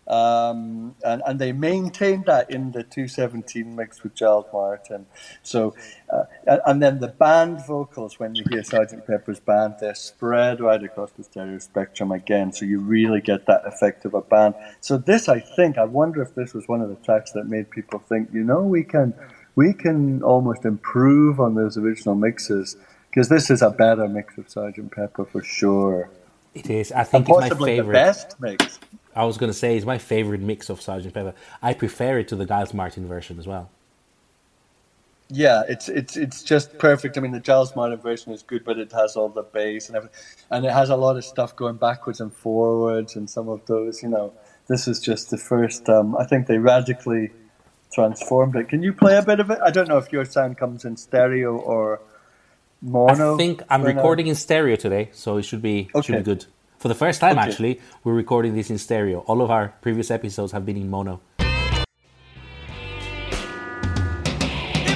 [0.08, 5.06] Um, and, and they maintained that in the 217 mix with Giles Martin.
[5.42, 5.74] So,
[6.10, 10.60] uh, and, and then the band vocals, when you hear Sergeant Pepper's band, they're spread
[10.60, 14.54] right across the stereo spectrum again, so you really get that effect of a band.
[14.80, 17.70] So this, I think, I wonder if this was one of the tracks that made
[17.70, 19.12] people think, you know, we can,
[19.56, 22.76] we can almost improve on those original mixes
[23.16, 26.10] because this is a better mix of Sergeant Pepper for sure,
[26.54, 26.92] It is.
[26.92, 28.78] I and think it's my possibly the best mix.
[29.16, 31.34] I was going to say it's my favorite mix of Sergeant Pepper.
[31.62, 33.70] I prefer it to the Giles Martin version as well.
[35.28, 37.18] Yeah, it's it's it's just perfect.
[37.18, 39.96] I mean, the Giles Martin version is good, but it has all the bass and
[39.96, 43.66] everything, and it has a lot of stuff going backwards and forwards, and some of
[43.66, 44.04] those.
[44.04, 44.32] You know,
[44.68, 45.88] this is just the first.
[45.88, 47.32] Um, I think they radically
[47.92, 48.68] transformed it.
[48.68, 49.58] Can you play a bit of it?
[49.64, 52.00] I don't know if your sound comes in stereo or
[52.80, 53.34] mono.
[53.34, 53.88] I think I'm now.
[53.88, 56.46] recording in stereo today, so it should be should be good.
[56.86, 57.48] For the first time, Okay.
[57.48, 59.18] actually, we're recording this in stereo.
[59.26, 61.20] All of our previous episodes have been in mono.
[61.40, 61.84] It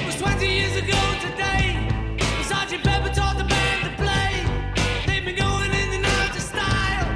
[0.05, 1.75] was 20 years ago today.
[2.17, 4.45] when Sergeant Pepper taught the band to play.
[5.05, 7.07] They've been going in and out of style,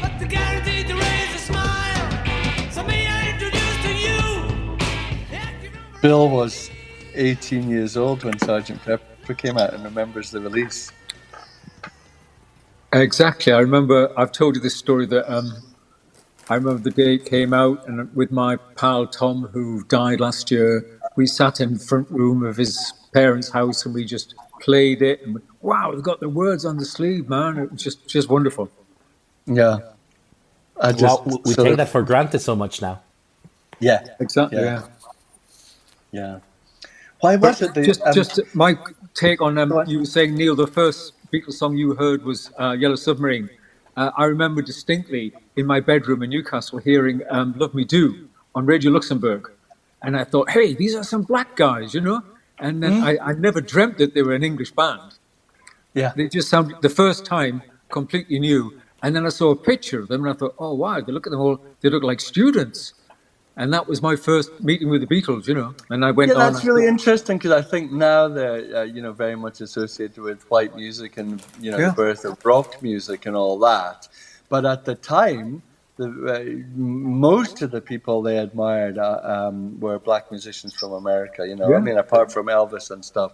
[0.00, 2.10] but they're guaranteed to raise a smile.
[2.70, 4.20] So may I introduce to you?
[5.28, 6.70] the active number- Bill was
[7.16, 10.92] 18 years old when Sergeant Pepper came out and remembers the release.
[12.92, 13.52] Exactly.
[13.52, 15.52] I remember, I've told you this story that um,
[16.48, 20.50] I remember the day it came out, and with my pal Tom, who died last
[20.50, 20.84] year,
[21.16, 25.22] we sat in the front room of his parents' house and we just played it.
[25.24, 27.58] And wow, we've got the words on the sleeve, man.
[27.58, 28.70] It was just, just wonderful.
[29.46, 29.78] Yeah,
[30.80, 33.00] I just well, we- we take of- that for granted so much now.
[33.78, 34.58] Yeah, Exactly.
[34.58, 34.82] Yeah.
[36.12, 36.20] Yeah.
[36.22, 36.38] yeah.
[37.20, 37.74] Why was it?
[37.74, 38.76] The, just, um, just my
[39.14, 40.54] take on um, you were saying Neil.
[40.56, 43.48] The first Beatles song you heard was uh, "Yellow Submarine."
[43.96, 48.66] Uh, I remember distinctly in my bedroom in Newcastle hearing um, "Love Me Do" on
[48.66, 49.50] Radio Luxembourg,
[50.02, 52.22] and I thought, "Hey, these are some black guys," you know.
[52.58, 55.14] And then I, I never dreamt that they were an English band.
[55.94, 58.78] yeah, They just sounded the first time completely new.
[59.02, 61.26] And then I saw a picture of them, and I thought, "Oh wow, they look
[61.26, 61.58] at them all.
[61.80, 62.94] They look like students."
[63.56, 65.46] And that was my first meeting with the Beatles.
[65.46, 66.52] You know, and I went Yeah, on.
[66.52, 70.42] that's really interesting because I think now they're uh, you know very much associated with
[70.50, 71.88] white music and you know Yeah.
[71.88, 74.08] the birth of rock music and all that.
[74.48, 75.62] But at the time,
[75.96, 81.46] the uh, most of the people they admired uh, um, were black musicians from America.
[81.46, 83.32] You know, I mean, apart from Elvis and stuff,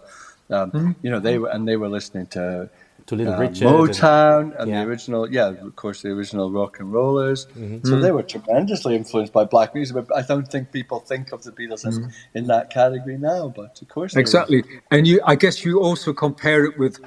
[0.49, 2.69] um, you know, they were and they were listening to.
[3.07, 3.67] To Little uh, Richard.
[3.67, 4.83] Motown and Yeah.
[4.83, 7.45] the original, yeah, of course, the original rock and rollers.
[7.57, 7.87] Mm-hmm.
[7.87, 9.95] So they were tremendously influenced by black music.
[9.95, 11.99] But I don't think people think of the Beatles as
[12.33, 13.47] in that category now.
[13.47, 14.21] But of course, they were.
[14.21, 15.21] Exactly, and you.
[15.25, 16.99] I guess you also compare it with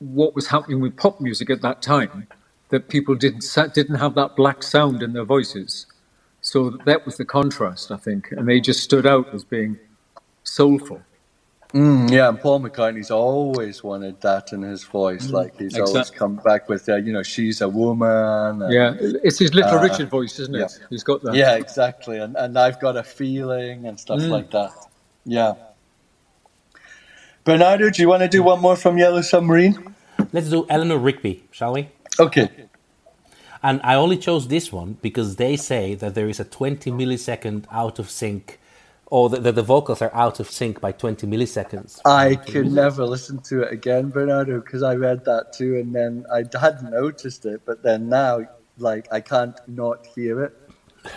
[0.00, 2.26] what was happening with pop music at that time.
[2.68, 5.86] That people didn't didn't have that black sound in their voices,
[6.42, 9.78] so that was the contrast, I think, and they just stood out as being
[10.44, 11.00] soulful.
[11.74, 15.28] Mm, yeah, and Paul McCartney's always wanted that in his voice.
[15.28, 18.62] Like he's always come back with, uh, you know, she's a woman.
[18.62, 20.60] and- Yeah, it's his Little Uh, Richard voice, isn't it?
[20.60, 20.86] yeah.
[20.88, 21.34] He's got that.
[21.34, 22.18] yeah, exactly.
[22.18, 24.30] And and I've got a feeling and stuff Mm.
[24.30, 24.72] like that.
[25.26, 25.54] Yeah.
[27.44, 29.94] Bernardo, do you want to do one more from Yellow Submarine?
[30.32, 31.88] Let's do Eleanor Rigby, shall we?
[32.18, 32.48] Okay.
[33.62, 37.64] And I only chose this one because they say that there is a 20 millisecond
[37.72, 38.58] out of sync,
[39.10, 42.00] or that that the vocals are out of sync by 20 milliseconds.
[42.04, 46.26] I could never listen to it again, Bernardo, because I read that too, and then
[46.32, 48.40] I hadn't noticed it, but then now,
[48.78, 50.54] like, I can't not hear it.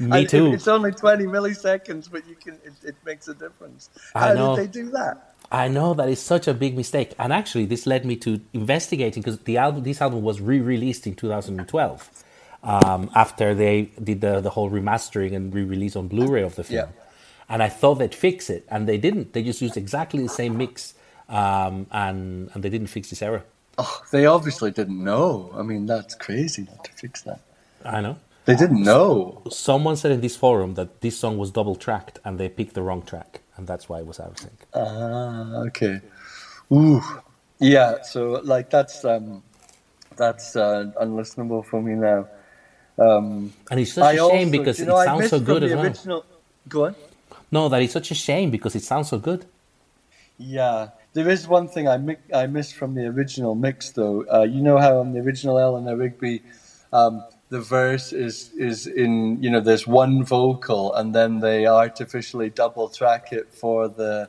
[0.00, 0.52] Me too.
[0.52, 2.54] It's only twenty milliseconds, but you can.
[2.64, 3.90] It, it makes a difference.
[4.14, 4.56] I How know.
[4.56, 5.34] did they do that?
[5.52, 9.22] I know that is such a big mistake, and actually, this led me to investigating
[9.22, 12.23] because the album, this album was re-released in 2012
[12.64, 16.88] um, after they did the the whole remastering and re-release on Blu-ray of the film.
[16.88, 17.02] Yeah.
[17.46, 19.34] And I thought they'd fix it, and they didn't.
[19.34, 20.94] They just used exactly the same mix,
[21.28, 23.44] um, and and they didn't fix this error.
[23.76, 25.52] Oh, they obviously didn't know.
[25.54, 27.40] I mean, that's crazy not to fix that.
[27.84, 28.16] I know.
[28.46, 29.42] They didn't know.
[29.50, 32.82] Someone said in this forum that this song was double tracked, and they picked the
[32.82, 34.58] wrong track, and that's why it was out of sync.
[34.74, 36.00] Ah, okay.
[36.72, 37.02] Ooh,
[37.58, 38.02] yeah.
[38.02, 39.42] So like that's um,
[40.16, 42.26] that's uh, unlistenable for me now.
[42.98, 45.62] Um, And it's such I a also, shame because you know, it sounds so good
[45.64, 45.84] as well.
[45.84, 46.24] original.
[46.68, 46.94] Go on.
[47.50, 49.46] No, that is such a shame because it sounds so good.
[50.38, 54.24] Yeah, there is one thing I mi- I missed from the original mix though.
[54.32, 56.42] Uh, you know how on the original Eleanor Rigby,
[56.92, 62.50] um, the verse is is in you know there's one vocal and then they artificially
[62.50, 64.28] double track it for the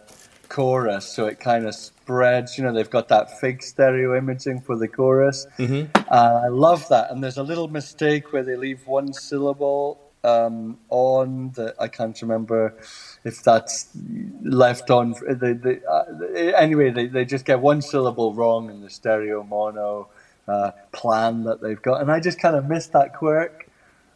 [0.50, 2.58] chorus, so it kind of spreads.
[2.58, 5.48] You know they've got that fake stereo imaging for the chorus.
[5.58, 5.90] Mhm.
[6.10, 7.12] Uh, I love that.
[7.12, 12.20] And there's a little mistake where they leave one syllable um, on that I can't
[12.22, 12.74] remember
[13.24, 13.90] if that's
[14.44, 15.16] left on.
[15.28, 16.04] They, they, uh,
[16.56, 20.08] anyway, they, they just get one syllable wrong in the stereo mono
[20.48, 22.02] uh, plan that they've got.
[22.02, 23.70] And I just kind of missed that quirk.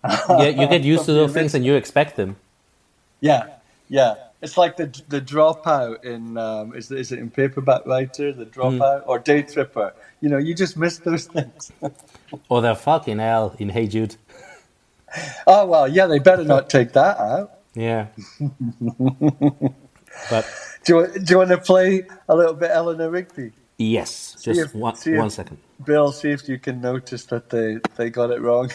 [0.04, 2.38] Yeah, you get used to those things and you expect them.
[3.20, 3.48] Yeah,
[3.90, 4.16] yeah.
[4.42, 9.04] It's like the the dropout in um, is is it in paperback writer the dropout
[9.06, 9.94] or day tripper.
[10.22, 11.72] You know, you just miss those things.
[12.48, 14.16] Or they're fucking hell in Hey Jude.
[15.48, 16.06] oh well, yeah.
[16.06, 17.60] They better not take that out.
[17.74, 18.08] Yeah.
[20.30, 20.46] but
[20.86, 23.52] Do you, do you want to play a little bit Eleanor Rigby?
[23.78, 25.58] yes, See just if- one, see if- one second.
[25.86, 28.70] Bill, see if you can notice that they, they got it wrong.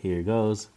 [0.00, 0.68] Here goes.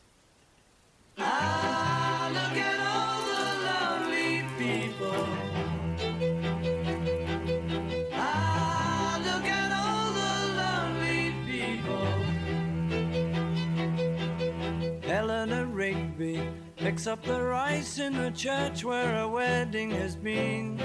[15.16, 16.42] Eleanor Rigby
[16.76, 20.78] picks up the rice in the church where a wedding has been.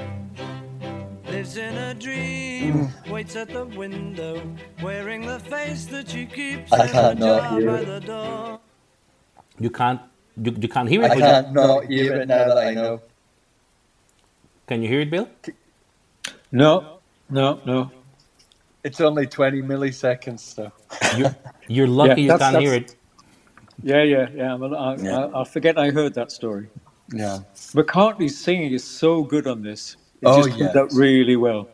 [1.26, 3.10] Lives in a dream, hmm.
[3.10, 4.40] waits at the window,
[4.84, 7.86] wearing the face that she keeps I in a cannot jar hear by it.
[7.86, 8.60] the door.
[9.58, 10.00] You can't
[10.36, 11.10] you, you can't hear it.
[11.10, 13.02] I but can't not hear it now that I know.
[14.68, 15.28] Can you hear it, Bill?
[16.52, 17.90] No, no, no.
[18.84, 20.70] It's only 20 milliseconds, so.
[21.16, 21.34] You,
[21.66, 22.94] you're lucky you can't hear it.
[23.82, 24.54] Yeah, yeah, yeah.
[24.56, 25.26] Well, I, Yeah.
[25.34, 26.68] I, I forget I heard that story.
[27.12, 27.40] Yeah.
[27.74, 29.96] McCartney's singing is so good on this.
[30.22, 30.82] It Oh, just comes yeah.
[30.82, 31.68] out really well.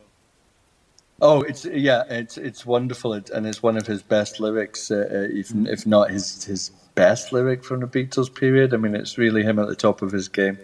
[1.21, 5.09] Oh, it's yeah, it's it's wonderful, it, and it's one of his best lyrics, uh,
[5.13, 8.75] uh, even if not his his best lyric from the Beatles period.
[8.75, 10.59] I mean, it's really him at the top of his game.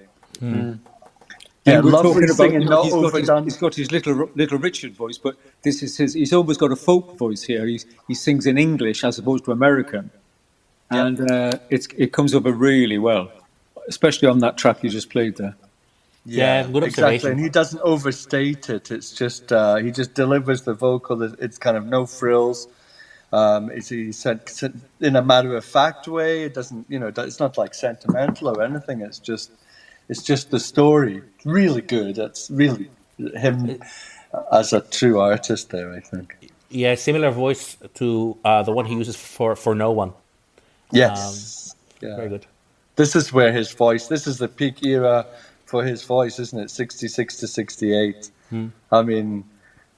[1.65, 3.45] Yeah, And we're lovely talking about, singing, you know, not he's got, his, overdone.
[3.45, 6.15] he's got his little little Richard voice, but this is his.
[6.15, 7.67] He's almost got a folk voice here.
[7.67, 10.11] He's, he sings in English as opposed to American,
[10.95, 11.07] Yeah.
[11.07, 13.31] and uh, it's it comes over really well,
[13.89, 15.57] especially on that track you just played there.
[16.25, 17.31] Yeah, good exactly.
[17.31, 18.91] And he doesn't overstate it.
[18.91, 21.23] It's just uh, he just delivers the vocal.
[21.23, 22.69] It's kind of no frills.
[23.33, 26.45] Um, it's he said said in a matter of fact way.
[26.45, 29.01] It doesn't, you know, it's not like sentimental or anything.
[29.01, 29.51] It's just,
[30.09, 31.23] it's just the story.
[31.45, 32.19] Really good.
[32.19, 33.81] It's really him
[34.53, 35.93] as a true artist there.
[35.93, 36.37] I think.
[36.71, 40.13] Yeah, similar voice to uh, the one he uses for for no one.
[40.93, 41.75] Yes.
[42.01, 42.17] yeah.
[42.17, 42.47] Very good.
[42.97, 44.09] This is where his voice.
[44.09, 45.27] This is the peak era
[45.65, 46.71] for his voice, isn't it?
[46.71, 48.31] Sixty-six to sixty-eight.
[48.93, 49.45] I mean,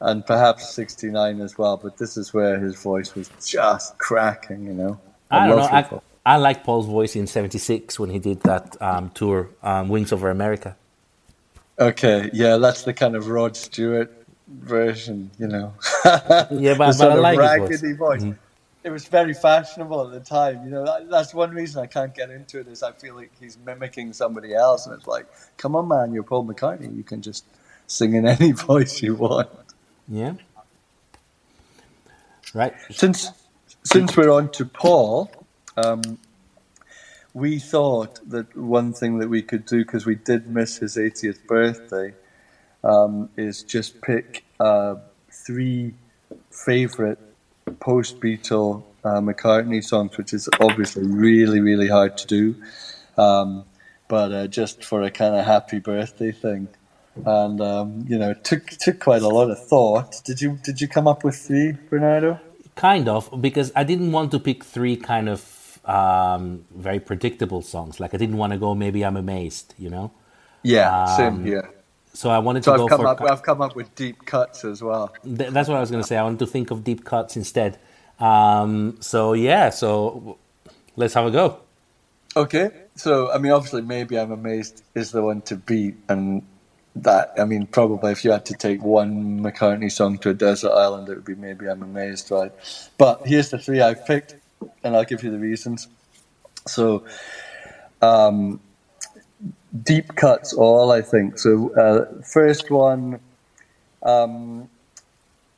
[0.00, 1.76] and perhaps sixty-nine as well.
[1.76, 4.64] But this is where his voice was just cracking.
[4.64, 5.00] You know.
[5.30, 5.64] I don't know.
[5.64, 6.00] I.
[6.26, 10.30] I like Paul's voice in '76 when he did that um, tour, um, Wings Over
[10.30, 10.74] America.
[11.78, 14.10] Okay, yeah, that's the kind of Rod Stewart
[14.48, 15.74] version, you know.
[16.04, 18.22] Yeah, but, but I of like his voice.
[18.22, 18.32] Mm-hmm.
[18.84, 20.84] It was very fashionable at the time, you know.
[20.84, 24.12] That, that's one reason I can't get into it is I feel like he's mimicking
[24.12, 25.26] somebody else, and it's like,
[25.56, 26.94] come on, man, you're Paul McCartney.
[26.94, 27.44] You can just
[27.86, 29.48] sing in any voice you want.
[30.06, 30.34] Yeah.
[32.52, 32.74] Right.
[32.90, 33.30] Since
[33.84, 35.30] since we're on to Paul,
[35.76, 36.18] um,
[37.32, 41.46] we thought that one thing that we could do because we did miss his 80th
[41.46, 42.14] birthday
[42.84, 44.96] um, is just pick uh,
[45.30, 45.94] three
[46.50, 47.18] favorite
[47.80, 52.54] post Beatle uh, McCartney songs, which is obviously really really hard to do,
[53.16, 53.64] um,
[54.08, 56.68] but uh, just for a kind of happy birthday thing.
[57.24, 60.22] And um, you know, it took took quite a lot of thought.
[60.24, 62.40] Did you did you come up with three, Bernardo?
[62.74, 68.00] Kind of, because I didn't want to pick three kind of um, very predictable songs.
[68.00, 68.74] Like I didn't want to go.
[68.74, 70.10] Maybe I'm amazed, you know.
[70.64, 71.70] Yeah, Um, same here.
[72.14, 73.06] So I wanted So to go I've come for.
[73.06, 73.22] up.
[73.24, 75.18] I've come up with deep cuts as well.
[75.24, 76.16] Th- that's what I was going to say.
[76.18, 77.78] I wanted to think of deep cuts instead.
[78.20, 80.38] Um, so yeah, so
[80.96, 81.60] let's have a go.
[82.36, 86.42] Okay, so I mean, obviously, maybe I'm amazed is the one to beat, and
[86.96, 90.72] that I mean, probably if you had to take one McCartney song to a desert
[90.72, 92.52] island, it would be maybe I'm amazed, right?
[92.98, 94.36] But here's the three I've picked,
[94.84, 95.88] and I'll give you the reasons.
[96.68, 97.06] So,
[98.02, 98.60] um,
[99.82, 101.38] deep cuts all I think.
[101.38, 103.20] So, uh, first one,
[104.02, 104.68] um,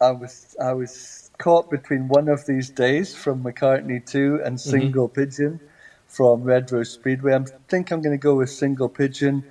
[0.01, 5.09] I was I was caught between one of these days from McCartney two and Single
[5.09, 5.61] Pigeon
[6.07, 7.35] from Red Rose Speedway.
[7.35, 9.45] I think I'm going to go with Single Pigeon,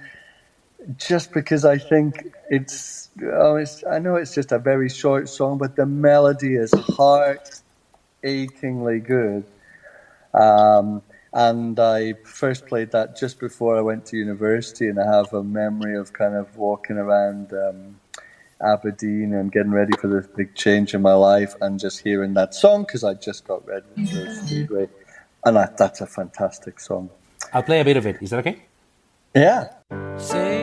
[0.98, 3.84] just because I think it's, oh, it's.
[3.86, 7.62] I know it's just a very short song, but the melody is heart
[8.24, 9.46] achingly good.
[10.34, 11.02] Um,
[11.36, 15.44] and I first played that just before I went to university, and I have a
[15.44, 18.00] memory of kind of walking around um,
[18.62, 22.56] Aberdeen and getting ready for this big change in my life, and just hearing that
[22.56, 24.88] song because I just got Red Rose Speedway,
[25.44, 27.10] and I, that's a fantastic song.
[27.54, 28.18] I'll play a bit of it.
[28.22, 28.64] Is that okay?
[29.36, 29.68] Yeah.
[30.18, 30.55] Single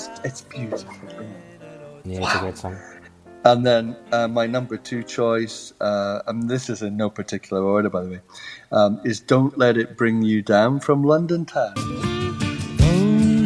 [0.00, 0.94] It's it's beautiful.
[2.04, 2.78] Yeah, it's a great song.
[3.44, 7.90] And then uh, my number two choice, uh, and this is in no particular order,
[7.90, 8.20] by the way,
[8.72, 11.74] um, is "Don't Let It Bring You Down" from London Town.
[11.76, 13.44] Oh,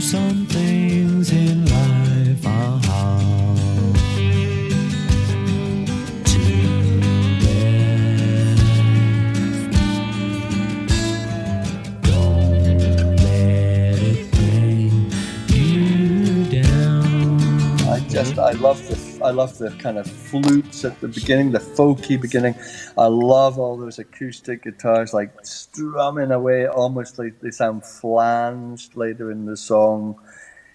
[18.24, 22.20] just I love the I love the kind of flutes at the beginning, the folky
[22.20, 22.54] beginning.
[22.96, 29.30] I love all those acoustic guitars like strumming away, almost like they sound flanged later
[29.30, 30.18] in the song.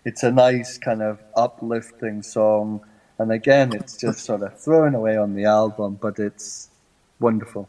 [0.06, 2.82] It's a nice kind of uplifting song,
[3.18, 6.70] and again, it's just sort of thrown away on the album, but it's
[7.20, 7.68] wonderful.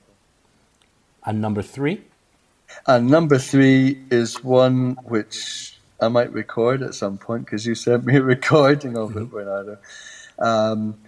[1.24, 2.02] And number three.
[2.86, 8.06] And number three is one which I might record at some point because you sent
[8.06, 9.76] me a recording of it, Bernardo.
[10.38, 10.98] Um,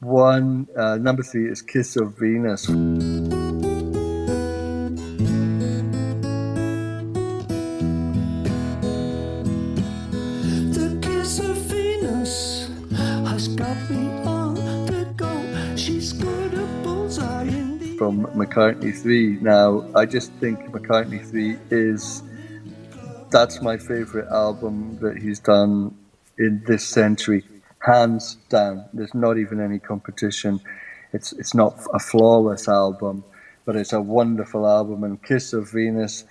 [0.00, 2.74] one uh, number three is "Kiss of Venus." The
[11.00, 14.54] kiss of Venus has got me on
[14.86, 15.76] the go.
[15.76, 19.38] She's got a bullseye in the from McCartney 3.
[19.40, 22.22] Now, I just think McCartney 3 is
[23.32, 25.96] that's my favorite album that he's done
[26.38, 27.44] in this century,
[27.80, 28.84] hands down.
[28.92, 30.60] There's not even any competition.
[31.12, 33.24] it's it's not a flawless album,
[33.64, 35.04] but it's a wonderful album.
[35.04, 36.24] And Kiss of Venus,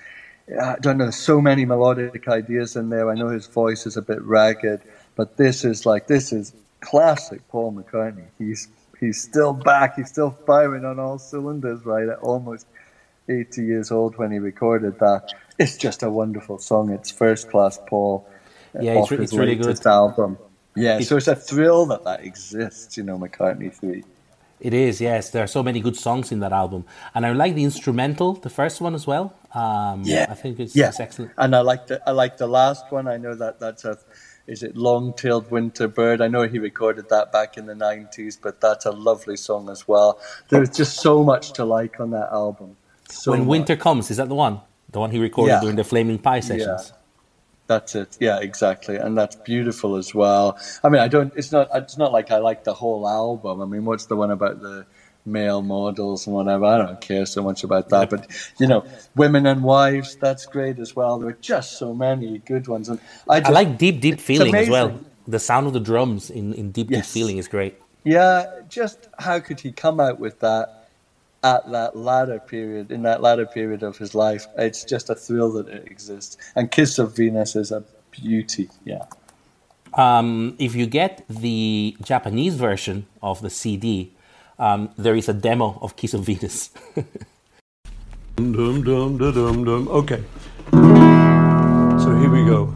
[0.62, 3.10] I don't know, There's so many melodic ideas in there.
[3.10, 4.82] I know his voice is a bit ragged,
[5.16, 8.28] but this is like this is classic Paul McCartney.
[8.38, 8.68] He's
[9.00, 9.96] he's still back.
[9.96, 11.86] He's still firing on all cylinders.
[11.86, 12.68] Right at almost
[13.30, 15.34] 80 years old when he recorded that.
[15.62, 16.92] It's just a wonderful song.
[16.92, 18.28] It's first class Paul.
[18.74, 19.90] Yeah, it's off re- his it's really latest good.
[19.90, 20.38] album.
[20.76, 22.98] Yeah, so it's a thrill that that exists.
[22.98, 24.04] You know, McCartney three.
[24.60, 25.32] It is, yes.
[25.32, 26.86] There are so many good songs in that album,
[27.16, 29.34] and I like the instrumental, the first one as well.
[29.56, 31.32] Um, Yeah, I think it's, yeah, it's excellent.
[31.38, 33.08] And I like the I like the last one.
[33.08, 33.98] I know that that's a
[34.48, 36.22] is it long-tailed winter bird.
[36.22, 39.88] I know he recorded that back in the nineties, but that's a lovely song as
[39.88, 40.20] well.
[40.50, 42.78] There's just so much to like on that album.
[43.10, 43.48] So when much.
[43.50, 44.62] winter comes, is that the one?
[44.92, 45.62] The one he recorded Yeah.
[45.62, 46.94] during the Flaming Pie sessions.
[47.68, 48.18] That's it.
[48.20, 48.98] Yeah, exactly.
[48.98, 50.58] And that's beautiful as well.
[50.84, 51.32] I mean, I don't.
[51.38, 51.70] It's not.
[51.74, 53.62] It's not like I like the whole album.
[53.62, 54.86] I mean, what's the one about the
[55.26, 56.66] male models and whatever?
[56.66, 58.10] I don't care so much about that.
[58.10, 58.28] But
[58.58, 58.84] you know,
[59.16, 60.18] women and wives.
[60.18, 61.20] That's great as well.
[61.20, 62.90] There are just so many good ones.
[62.90, 65.00] And I, just, I like Deep Deep Feeling as well.
[65.26, 67.80] The sound of the drums in, in Deep Deep Feeling is great.
[68.04, 70.81] Yeah, just how could he come out with that
[71.44, 74.46] at that latter period, in that latter period of his life?
[74.58, 76.38] It's just a thrill that it exists.
[76.56, 78.70] And Kiss of Venus is a beauty.
[78.86, 79.06] Yeah.
[79.94, 84.14] Um, if you get the Japanese version of the CD,
[84.58, 86.70] um, there is a demo of Kiss of Venus.
[88.38, 89.88] Dum dum dum da, dum dum.
[89.90, 90.24] Okay.
[90.72, 92.74] So here we go.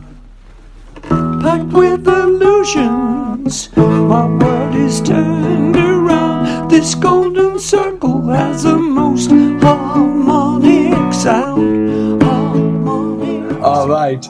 [1.41, 6.69] Packed with illusions, my world is turned around.
[6.69, 9.29] This golden circle has the most
[9.63, 12.21] harmonic sound.
[12.23, 13.61] Harmonic.
[13.61, 14.25] All right.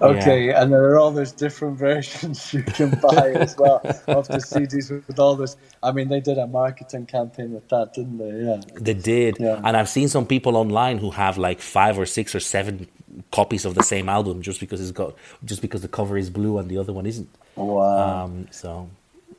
[0.00, 3.76] Okay, and there are all those different versions you can buy as well
[4.08, 5.56] of the CDs with all this.
[5.80, 8.44] I mean, they did a marketing campaign with that, didn't they?
[8.44, 8.60] Yeah.
[8.80, 9.60] They did, Yeah.
[9.62, 12.88] and I've seen some people online who have like five or six or seven
[13.30, 16.58] copies of the same album just because it's got just because the cover is blue
[16.58, 17.28] and the other one isn't.
[17.54, 18.24] Wow.
[18.24, 18.90] Um, so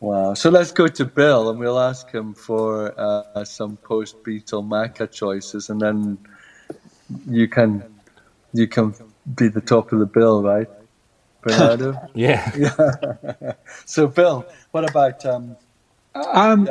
[0.03, 0.35] Wow.
[0.35, 5.11] So let's go to Bill and we'll ask him for uh, some post Beatle Macca
[5.11, 6.19] choices, and then
[7.27, 7.85] you can
[8.53, 8.95] you can
[9.35, 10.69] be the top of the bill, right,
[11.43, 12.01] Bernardo?
[12.15, 12.51] yeah,
[13.85, 15.57] so, Bill, what about um,
[16.15, 16.69] Um,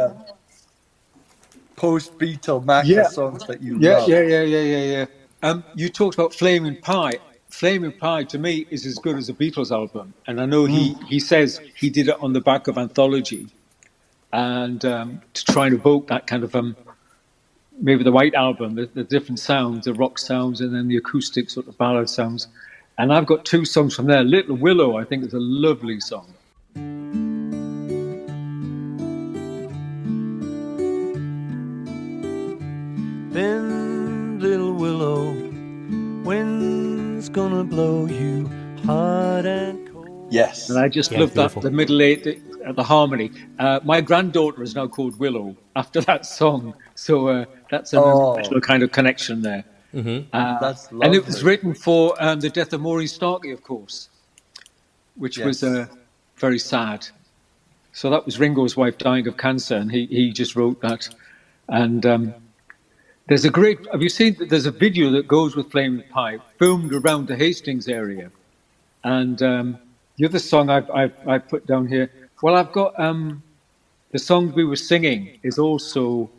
[1.76, 3.06] post Beatle Macca Yeah.
[3.06, 4.06] songs that you Yeah, love?
[4.06, 5.06] yeah, yeah, yeah, yeah, yeah.
[5.42, 7.20] Um, you talked about Flaming Pie.
[7.52, 10.94] Flaming Pie to me is as good as a Beatles album, and I know he
[11.06, 13.46] he says he did it on the back of anthology,
[14.32, 16.74] and um, to try and evoke that kind of um,
[17.78, 21.50] maybe the White Album, the, the different sounds, the rock sounds, and then the acoustic
[21.50, 22.48] sort of ballad sounds.
[22.96, 24.24] And I've got two songs from there.
[24.24, 26.32] Little Willow, I think, is a lovely song.
[33.32, 35.32] Bend, little willow,
[37.22, 38.50] wind's gonna blow you
[38.84, 40.26] hard and cold.
[40.32, 40.68] Yes.
[40.68, 43.30] And I just Yeah, love that the middle eight, the, uh, the harmony.
[43.60, 48.34] Uh, my granddaughter is now called Willow after that song, so uh, that's a Oh.
[48.34, 49.64] special kind of connection there.
[49.94, 54.08] Uh, That's and it was written for um, the death of Maureen Starkey, of course,
[55.16, 55.86] which was uh,
[56.36, 57.06] very sad.
[57.92, 61.10] So that was Ringo's wife dying of cancer, and he, he just wrote that.
[61.68, 62.34] And um,
[63.28, 63.78] there's a great.
[63.92, 64.36] Have you seen?
[64.38, 68.30] There's a video that goes with Flaming Pie, filmed around the Hastings area.
[69.04, 69.78] And um,
[70.16, 72.10] the other song I've, I've, I've put down here.
[72.42, 73.42] Well, I've got um,
[74.10, 76.30] the song we were singing is also,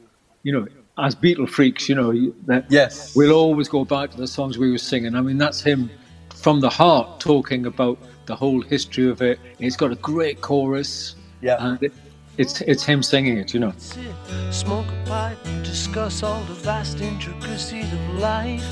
[0.43, 0.67] you know,
[0.97, 2.11] as Beatle freaks, you know,
[2.45, 3.15] that Yes.
[3.15, 5.15] we'll always go back to the songs we were singing.
[5.15, 5.89] I mean, that's him
[6.35, 9.39] from the heart talking about the whole history of it.
[9.59, 11.57] It's got a great chorus, Yeah.
[11.59, 11.93] and it,
[12.37, 13.73] it's it's him singing it, you know.
[13.77, 14.03] sit,
[14.51, 18.65] smoke a pipe, discuss all the vast intricacies of life.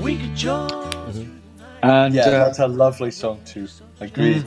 [0.00, 0.70] We could join.
[1.82, 3.68] And yeah, uh, that's a lovely song too.
[4.00, 4.44] Agreed.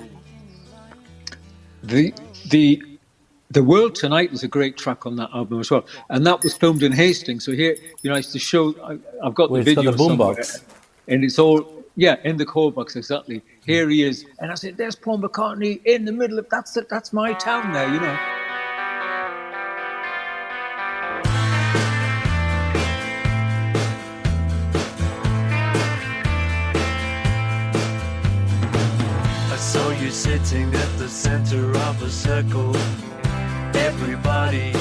[1.84, 2.14] the
[2.50, 2.82] the
[3.52, 6.56] the world tonight is a great track on that album as well, and that was
[6.56, 7.46] filmed in Hastings.
[7.46, 8.76] So here, you know, I used to show.
[8.84, 10.64] I, I've got Well, the it's got video the somewhere, boombox.
[11.08, 13.42] and it's all yeah in the core box exactly.
[13.66, 16.88] Here he is, and I said, "There's Paul McCartney in the middle of that's it.
[16.90, 18.18] That's my town there, you know."
[28.30, 32.76] I saw you sitting at the center of a circle.
[33.76, 34.74] Everybody.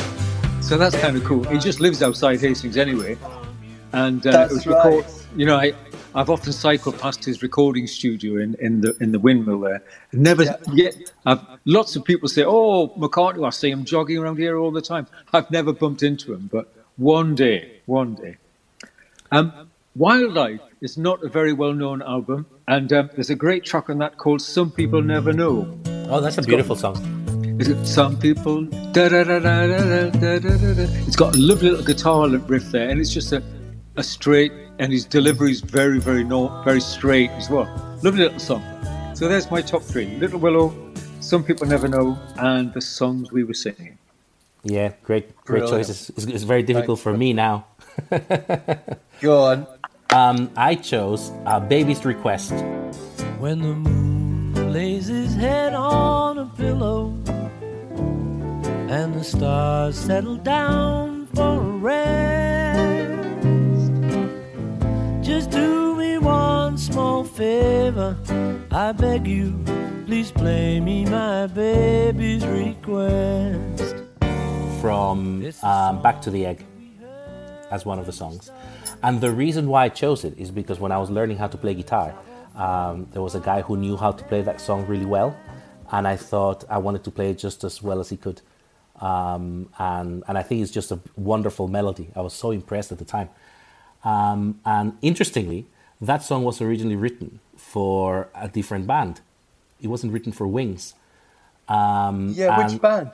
[0.61, 1.45] So that's kind of cool.
[1.45, 3.17] He just lives outside Hastings anyway,
[3.93, 4.85] and uh, That's it was right.
[4.85, 5.05] record-
[5.37, 5.73] You know, I
[6.17, 9.83] I've often cycled past his recording studio in, in the in the windmill there.
[10.15, 10.57] Never yeah.
[10.73, 11.13] yet.
[11.27, 14.81] I've, lots of people say, "Oh, McCartney." I see him jogging around here all the
[14.81, 15.07] time.
[15.35, 18.39] I've never bumped into him, but one day, one day.
[19.31, 23.99] Um, Wildlife is not a very well-known album, and um, there's a great track on
[23.99, 27.61] that called "Some People Never Know." Oh, that's a it's beautiful got, song.
[27.61, 27.87] it?
[27.87, 28.65] some people.
[28.65, 30.87] Da, da, da, da, da, da, da, da.
[31.07, 33.43] It's got a lovely little guitar riff there, and it's just a,
[33.97, 37.67] a straight and his delivery is very, very no, very straight as well.
[38.03, 38.63] Lovely little song.
[39.15, 40.75] So there's my top three: Little Willow,
[41.21, 43.99] Some People Never Know, and the songs we were singing.
[44.63, 45.87] Yeah, great, great Brilliant.
[45.87, 46.11] choices.
[46.11, 47.67] It's, it's very difficult for me now.
[49.21, 49.67] Go on.
[50.11, 52.53] Um, I chose uh, "Baby's Request."
[53.39, 57.15] When the moon lays his head on a pillow
[58.89, 62.96] and the stars settle down for a rest,
[65.27, 68.17] just do me one small favor.
[68.71, 69.61] I beg you,
[70.07, 73.97] please play me my baby's request.
[74.81, 76.65] from um, Back to the Egg
[77.73, 78.53] as one of the songs.
[79.03, 81.59] And the reason why I chose it is because when I was learning how to
[81.59, 82.15] play guitar,
[82.55, 85.37] um, there was a guy who knew how to play that song really well.
[85.91, 88.43] And I thought I wanted to play it just as well as he could.
[89.01, 92.11] Um, and, and I think it's just a wonderful melody.
[92.15, 93.29] I was so impressed at the time.
[94.07, 95.67] Um, and interestingly,
[96.01, 99.21] that song was originally written for a different band.
[99.83, 100.95] It wasn't written for Wings.
[101.69, 103.11] Um, Yeah, which band?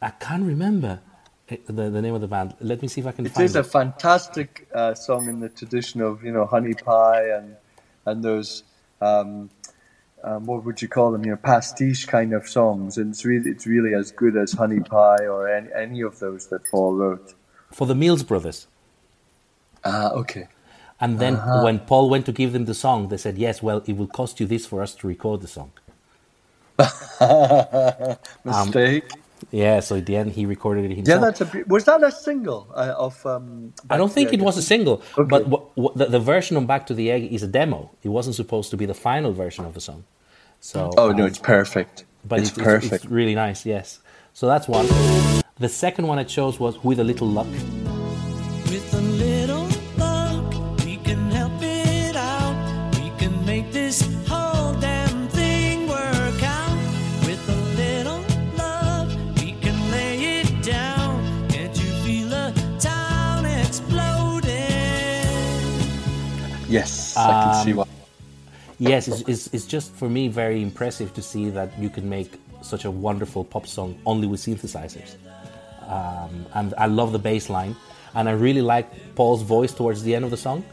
[0.00, 1.00] I can't remember
[1.48, 2.54] eh, the, the name of the band.
[2.60, 5.48] Let me see if I can find It is a fantastic uh, song in the
[5.48, 7.56] tradition of you know honey pie and
[8.04, 8.62] and those
[9.00, 9.50] um,
[10.22, 11.24] um, what would you call them?
[11.24, 12.98] You know, pastiche kind of songs.
[12.98, 16.46] And it's really it's really as good as honey pie or any any of those
[16.48, 17.34] that Paul wrote.
[17.72, 18.68] For the Mills Brothers.
[19.88, 20.48] Ah, okay.
[21.00, 21.34] And then
[21.66, 24.40] when Paul went to give them the song, they said, yes, well, it will cost
[24.40, 25.70] you this for us to record the song.
[28.44, 29.04] Mistake.
[29.50, 31.20] Yeah, so at the end, he recorded it himself.
[31.20, 33.24] yeah, that's a was that a single uh, of?
[33.26, 35.28] Um, I don't think it was a single, Okay.
[35.28, 37.90] but what, what, the, the version on Back to the Egg is a demo.
[38.02, 40.04] It wasn't supposed to be the final version of the song.
[40.60, 42.06] So, Oh no, um, it's perfect.
[42.24, 43.04] but it's it's, it's- perfect.
[43.04, 44.00] it's really nice, yes.
[44.32, 44.86] So that's one.
[45.58, 47.46] The second one I chose was With a Little Luck.
[66.76, 67.86] Yes, I can see Um, why.
[68.78, 72.30] Yes, it's, it's, it's just for me very impressive to see that you can make
[72.62, 75.16] such a wonderful pop song only with synthesizers.
[75.88, 77.76] Um, and I love the bass line.
[78.14, 80.64] And I really like Paul's voice towards the end of the song.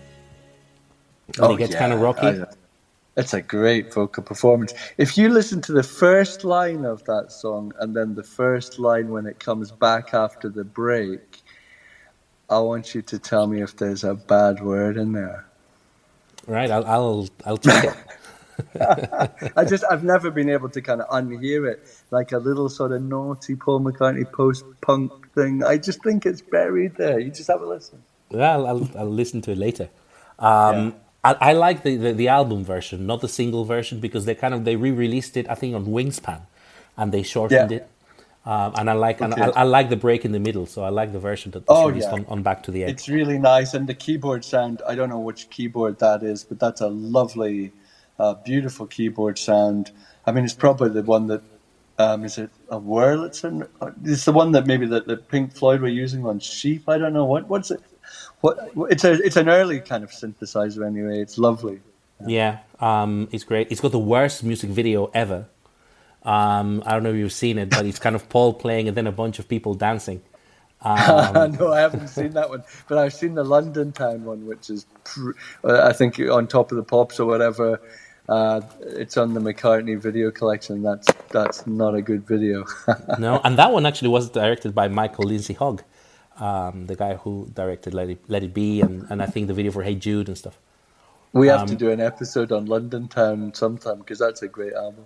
[1.38, 2.28] When it gets kind of rocky.
[2.28, 2.56] Oh, I-
[3.16, 4.74] It's a great vocal performance.
[4.98, 9.10] If you listen to the first line of that song and then the first line
[9.10, 11.44] when it comes back after the break,
[12.50, 15.46] I want you to tell me if there's a bad word in there.
[16.48, 17.94] Right, I'll, I'll, I'll check it.
[19.58, 22.92] I just I've never been able to kind of unhear it like a little sort
[22.92, 25.64] of naughty Paul McCartney post punk thing.
[25.64, 27.20] I just think it's buried there.
[27.20, 28.04] You just have a listen.
[28.30, 29.90] Yeah, I'll, I'll, I'll listen to it later.
[30.40, 34.36] Um, I, I like the, the, the album version, not the single version, because they
[34.36, 36.42] kind of they re-released it, I think, on Wingspan,
[36.98, 37.78] and they shortened Yeah.
[37.78, 37.90] it.
[38.46, 40.90] Um, and I like and I, I like the break in the middle, so I
[40.90, 42.16] like the version that's Oh, released yeah.
[42.16, 42.90] on, on Back to the Egg.
[42.90, 44.82] It's really nice, and the keyboard sound.
[44.86, 47.72] I don't know which keyboard that is, but that's a lovely,
[48.20, 49.92] uh, beautiful keyboard sound.
[50.26, 51.42] I mean, it's probably the one that
[51.98, 53.68] um, is it a Wurlitzer?
[54.04, 56.90] It's the one that maybe that, that Pink Floyd were using on Sheep.
[56.90, 57.82] I don't know what what's it.
[58.42, 61.22] What it's a it's an early kind of synthesizer anyway.
[61.22, 61.80] It's lovely.
[62.26, 63.72] Yeah, um, it's great.
[63.72, 65.48] It's got the worst music video ever.
[66.24, 68.96] Um, I don't know if you've seen it, but it's kind of Paul playing and
[68.96, 70.22] then a bunch of people dancing.
[70.82, 74.70] Um, no, I haven't seen that one, but I've seen the London Town one, which
[74.70, 75.32] is, pr-
[75.64, 77.82] uh, I think, on top of the pops or whatever.
[78.30, 80.82] Uh, it's on the McCartney video collection.
[80.82, 82.66] That's that's not a good video.
[83.20, 85.84] no, and that one actually was directed by Michael Lindsay Hogg,
[86.38, 89.54] um, the guy who directed Let It, Let It Be and, and I think the
[89.54, 90.58] video for Hey Jude and stuff.
[91.34, 94.74] we have Um, to do an episode on London Town sometime because that's a great
[94.74, 95.06] album.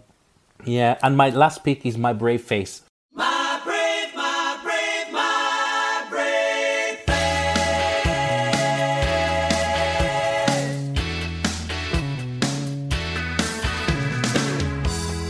[0.66, 2.82] Yeah, and my last pick is My Brave Face.
[3.14, 7.00] My brave, my brave, my brave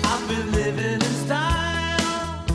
[0.04, 2.46] I've been living in style,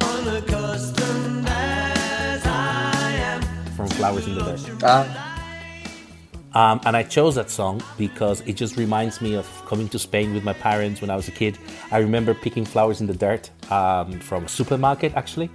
[0.00, 3.42] unaccustomed as I am.
[3.76, 4.82] from Flowers in the Dirt.
[4.82, 5.23] Ah,
[6.54, 10.32] Um, and I chose that song because it just reminds me of coming to Spain
[10.34, 11.58] with my parents when I was a kid.
[11.90, 15.50] I remember picking flowers in the dirt um, from a supermarket, actually.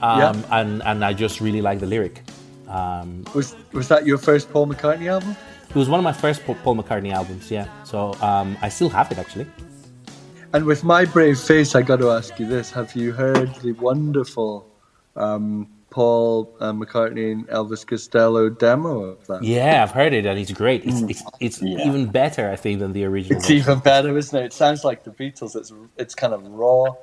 [0.00, 0.32] Um, Yeah.
[0.50, 2.22] and, and I just really like the lyric.
[2.68, 5.36] Um, Was was that your first Paul McCartney album?
[5.68, 7.66] it was one of my first Paul McCartney albums, yeah.
[7.84, 9.46] So um, I still have it, actually.
[10.54, 13.72] And with my brave face, I got to ask you this: Have you heard the
[13.72, 14.66] wonderful
[15.16, 19.42] um, Paul uh, McCartney and Elvis Costello demo of that?
[19.44, 20.84] Yeah, I've heard it, and it's great.
[20.86, 21.86] It's, it's, it's Yeah.
[21.86, 23.36] even better, I think, than the original.
[23.36, 23.62] It's version.
[23.62, 24.46] even better, isn't it?
[24.46, 25.54] It sounds like the Beatles.
[25.54, 26.94] It's it's kind of raw.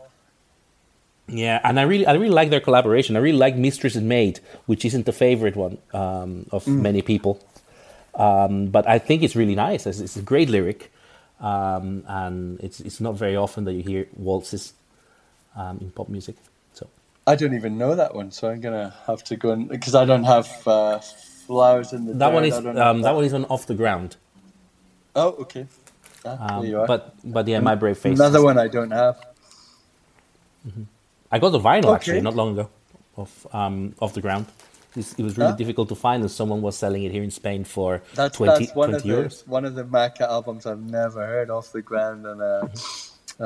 [1.28, 3.16] Yeah, and I really, I really like their collaboration.
[3.16, 7.40] I really like "Mistress and Maid," which isn't the favorite one um, of many people,
[8.16, 9.86] um, but I think it's really nice.
[9.86, 10.92] It's, it's a great lyric,
[11.40, 14.74] um, and it's it's not very often that you hear waltzes
[15.56, 16.36] um, in pop music.
[17.32, 20.06] I don't even know that one, so I'm gonna have to go and because I
[20.12, 21.00] don't have uh,
[21.48, 22.14] flowers in the.
[22.24, 24.12] that one is I don't have um, that one is on "Off the Ground,"
[25.16, 25.66] Oh, okay.
[26.26, 26.88] Ah, um, there you are.
[26.88, 29.18] but but yeah, "My Brave Face." Another one I don't have.
[31.32, 31.96] I got the vinyl Okay.
[31.96, 32.70] actually not long ago
[33.16, 34.46] of um, "Off the Ground."
[34.96, 35.56] It's, it was really Ah.
[35.64, 38.76] difficult to find, and someone was selling it here in Spain for That's 20, that's
[38.76, 39.48] one 20 of the euros.
[39.48, 42.68] one of the Macca albums I've never heard off the ground and uh,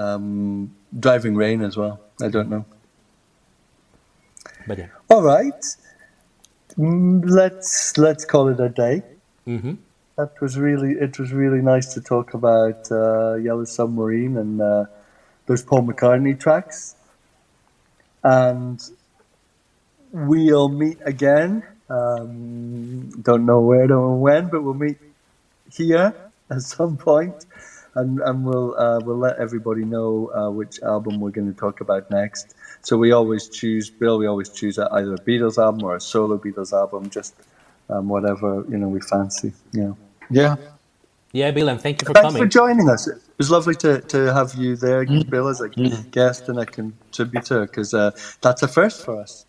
[0.02, 2.00] um, Driving Rain as well.
[2.22, 2.64] I don't know.
[4.68, 4.88] But yeah.
[5.10, 5.64] All right,
[6.78, 9.04] Mm, let's let's call it a day.
[9.46, 9.74] hmm
[10.18, 14.86] That was really it was really nice to talk about uh, Yellow Submarine and uh,
[15.46, 16.96] those Paul McCartney tracks.
[18.24, 18.82] And
[20.12, 21.64] we'll meet again.
[21.90, 24.98] Um, don't know where, don't know when, but we'll meet
[25.72, 26.16] here
[26.50, 27.46] at some point,
[27.96, 31.82] and and we'll uh, we'll let everybody know uh, which album we're going to talk
[31.82, 32.56] about next.
[32.84, 34.18] So we always choose, Bill.
[34.18, 37.34] We always choose either a Beatles album or a solo Beatles album, just
[37.90, 39.54] um, whatever you know we fancy.
[39.72, 39.94] Yeah.
[40.30, 40.56] Yeah.
[41.32, 42.42] Yeah, Bill, and thank you for Thanks coming.
[42.44, 43.08] Thanks for joining us.
[43.08, 47.62] It was lovely to, to have you there, Bill, as a guest and a contributor,
[47.62, 48.12] because uh,
[48.42, 49.48] that's a first for us.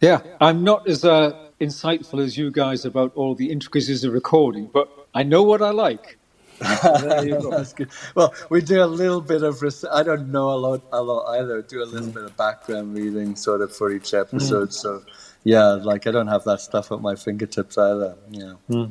[0.00, 0.20] Yeah.
[0.40, 4.88] I'm not as uh, insightful as you guys about all the intricacies of recording, but
[5.14, 6.16] I know what I like.
[6.60, 7.50] There you go.
[7.50, 7.90] That's good.
[8.14, 9.62] Well, we do a little bit of.
[9.62, 11.62] res- I don't know a lot, a lot either.
[11.62, 12.14] Do a little mm.
[12.14, 14.20] bit of background reading, sort of, for each mm.
[14.20, 14.72] episode.
[14.72, 15.02] So,
[15.44, 18.16] yeah, like I don't have that stuff at my fingertips either.
[18.30, 18.54] Yeah.
[18.70, 18.90] Mm.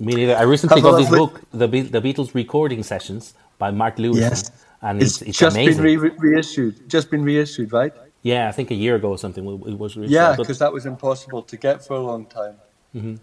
[0.00, 0.36] Me neither.
[0.36, 4.50] I recently got this book, the Be- the Beatles recording sessions by Mark Lewisohn, Yes.
[4.82, 5.82] and It's, it's, it's just amazing.
[5.82, 6.88] been re- reissued.
[6.90, 7.92] Just been reissued, right?
[8.22, 9.96] yeah, I think a year ago or something it was.
[9.96, 10.12] released.
[10.12, 12.56] Yeah, because that was impossible to get for a long time.
[12.94, 13.16] Mm-hmm.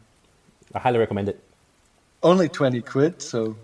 [0.76, 1.44] I highly recommend it.
[2.24, 3.56] only 20 quid so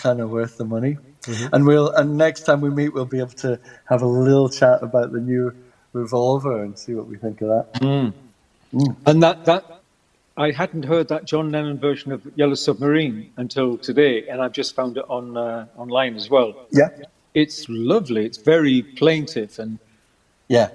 [0.00, 1.54] kind of worth the money Mm-hmm.
[1.54, 4.82] and we'll and next time we meet we'll be able to have a little chat
[4.82, 5.54] about the new
[5.92, 7.66] revolver and see what we think of that
[9.06, 9.64] And that, that
[10.36, 14.74] I hadn't heard that John Lennon version of Yellow Submarine until today, and I've just
[14.74, 16.54] found it on uh, online as well.
[16.70, 16.88] yeah
[17.34, 18.24] It's lovely.
[18.24, 19.78] It's very plaintive, and
[20.48, 20.70] yeah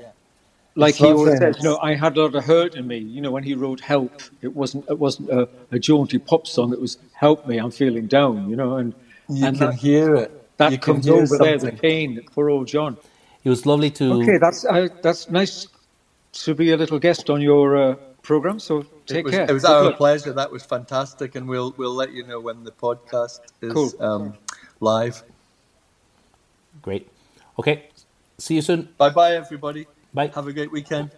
[0.76, 2.97] like It's he always says, you know, I had a lot of hurt in me.
[2.97, 6.73] You know, when he wrote "Help," it wasn't it wasn't a, a jaunty pop song.
[6.73, 8.93] It was "Help me, I'm feeling down." You know, and
[9.30, 12.21] you and can that, hear it that you can comes hear over there, the pain
[12.32, 12.97] for old John.
[13.43, 14.13] It was lovely to.
[14.21, 15.67] Okay, that's uh, that's nice
[16.43, 18.59] to be a little guest on your uh, program.
[18.59, 19.45] So take it was, care.
[19.49, 19.97] it was Good our luck.
[19.97, 23.91] pleasure that was fantastic and we'll we'll let you know when the podcast is Cool.
[23.99, 24.34] um,
[24.80, 25.23] live
[26.82, 27.07] Great.
[27.59, 27.84] Okay.
[28.38, 28.89] See you soon.
[28.97, 30.32] bye bye everybody Bye.
[30.34, 31.11] have a great weekend